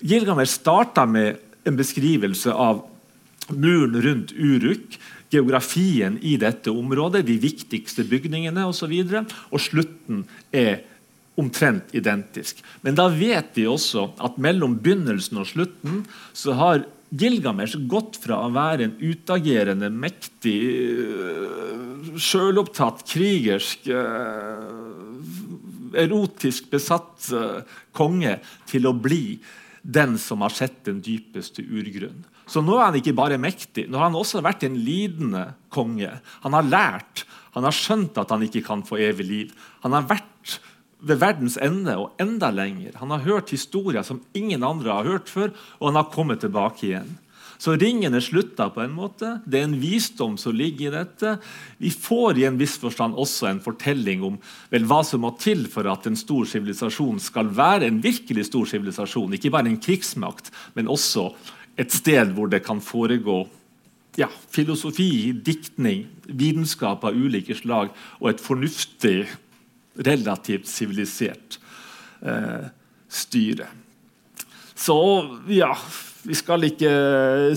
[0.05, 2.83] Gilgamesh starta med en beskrivelse av
[3.53, 4.97] muren rundt Uruk,
[5.33, 8.93] geografien i dette området, de viktigste bygningene osv.
[8.93, 10.83] Og, så og slutten er
[11.41, 12.61] omtrent identisk.
[12.83, 16.05] Men da vet vi også at mellom begynnelsen og slutten
[16.37, 20.57] så har Gilgamesh gått fra å være en utagerende, mektig,
[21.05, 25.14] øh, sjølopptatt, krigersk, øh,
[25.95, 27.61] erotisk besatt øh,
[27.95, 28.39] konge
[28.70, 29.39] til å bli
[29.83, 32.25] den som har sett den dypeste urgrunn.
[32.47, 36.11] Så nå er han ikke bare mektig, nå har han også vært en lidende konge.
[36.45, 37.25] Han har lært,
[37.57, 39.53] han har skjønt at han ikke kan få evig liv.
[39.85, 40.59] Han har vært
[41.05, 42.97] ved verdens ende og enda lenger.
[43.01, 46.89] Han har hørt historier som ingen andre har hørt før, og han har kommet tilbake
[46.89, 47.13] igjen.
[47.61, 49.39] Så ringen er slutta på en måte.
[49.47, 51.37] Det er en visdom som ligger i dette.
[51.79, 54.39] Vi får i en viss forstand også en fortelling om
[54.73, 58.69] vel, hva som må til for at en stor sivilisasjon skal være en virkelig stor
[58.69, 59.37] sivilisasjon.
[59.39, 61.31] Ikke bare en krigsmakt, men også
[61.81, 63.45] et sted hvor det kan foregå
[64.18, 69.25] ja, filosofi, diktning, vitenskap av ulike slag og et fornuftig,
[69.95, 71.59] relativt sivilisert
[72.27, 72.66] eh,
[73.11, 73.68] styre.
[74.75, 74.97] Så
[75.55, 75.70] ja
[76.25, 76.91] Vi skal ikke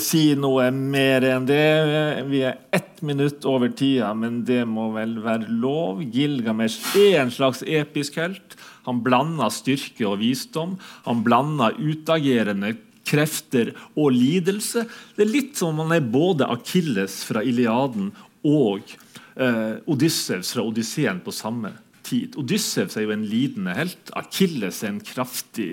[0.03, 2.25] si noe mer enn det.
[2.27, 6.01] Vi er ett minutt over tida, men det må vel være lov.
[6.03, 8.57] Gilgamesh er en slags episk helt.
[8.83, 10.75] Han blander styrke og visdom.
[11.07, 12.73] Han blander utagerende
[13.07, 14.85] krefter og lidelse.
[15.15, 18.11] Det er litt som om han er både Akilles fra Iliaden
[18.47, 18.95] og
[19.35, 21.73] eh, Odyssevs fra Odysseen på samme
[22.07, 22.37] tid.
[22.39, 24.11] Odyssevs er jo en lidende helt.
[24.17, 25.71] Akilles er en kraftig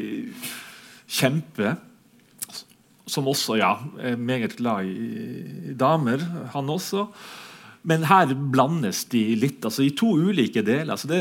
[1.10, 1.76] kjempe.
[3.10, 6.22] Som også ja, er meget glad i damer,
[6.54, 7.08] han også.
[7.84, 10.94] Men her blandes de litt, altså i to ulike deler.
[10.94, 11.18] Altså det,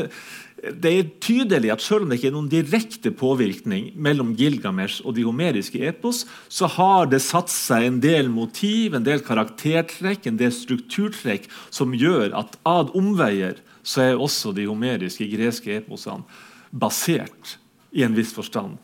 [0.80, 5.18] det er tydelig at selv om det ikke er noen direkte påvirkning mellom Gilgamesh og
[5.18, 10.40] de homeriske epos, så har det satt seg en del motiv, en del karaktertrekk, en
[10.40, 16.24] del strukturtrekk som gjør at ad omveier så er også de homeriske greske eposene
[16.72, 17.58] basert
[17.92, 18.78] i en viss forstand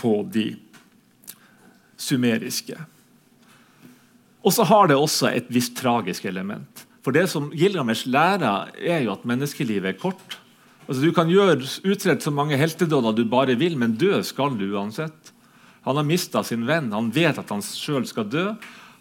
[0.00, 0.50] på de
[2.00, 2.74] sumeriske.
[4.40, 6.86] Og så har det også et visst tragisk element.
[7.04, 10.36] For det som Gilgamesh lærer, er jo at menneskelivet er kort.
[10.86, 14.66] Altså, du kan gjøre utrett så mange heltedåder du bare vil, men dø skal du
[14.74, 15.32] uansett.
[15.86, 16.92] Han har mista sin venn.
[16.92, 18.46] Han vet at han sjøl skal dø.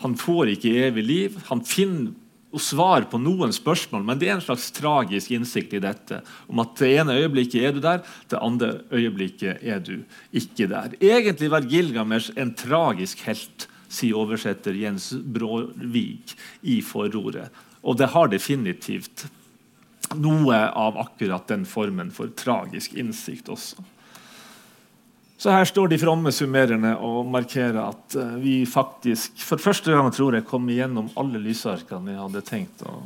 [0.03, 1.39] Han får ikke evig liv.
[1.49, 2.13] Han finner
[2.57, 6.21] svar på noen spørsmål, men det er en slags tragisk innsikt i dette.
[6.49, 9.99] Om at det ene øyeblikket er du der, det andre øyeblikket er du
[10.33, 10.95] ikke der.
[10.97, 17.49] Egentlig var Gilgamesh en tragisk helt, sier oversetter Jens Bråvik i forordet.
[17.83, 19.27] Og det har definitivt
[20.17, 23.85] noe av akkurat den formen for tragisk innsikt også.
[25.39, 30.09] Så her står de fromme summererne og markerer at uh, vi faktisk for første gang
[30.11, 32.99] tror jeg kom igjennom alle lysarkene vi hadde tenkt å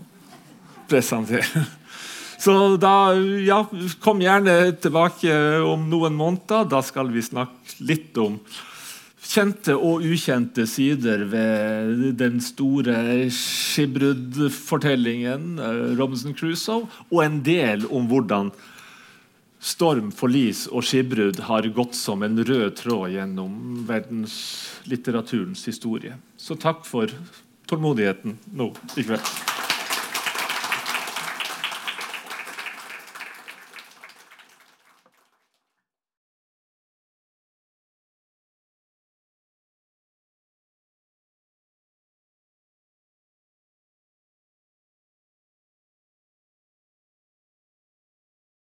[0.90, 1.66] presentere.
[2.44, 3.14] Så da,
[3.46, 3.62] ja,
[4.04, 5.32] kom gjerne tilbake
[5.64, 6.66] om noen måneder.
[6.68, 8.40] Da skal vi snakke litt om
[9.24, 18.08] kjente og ukjente sider ved den store Skibrud-fortellingen, uh, Robinson Crusoe, og en del om
[18.12, 18.52] hvordan
[19.64, 26.14] storm, forlis og skipbrudd har gått som en rød tråd gjennom verdenslitteraturens historie.
[26.38, 27.08] Så takk for
[27.72, 29.53] tålmodigheten nå i kveld.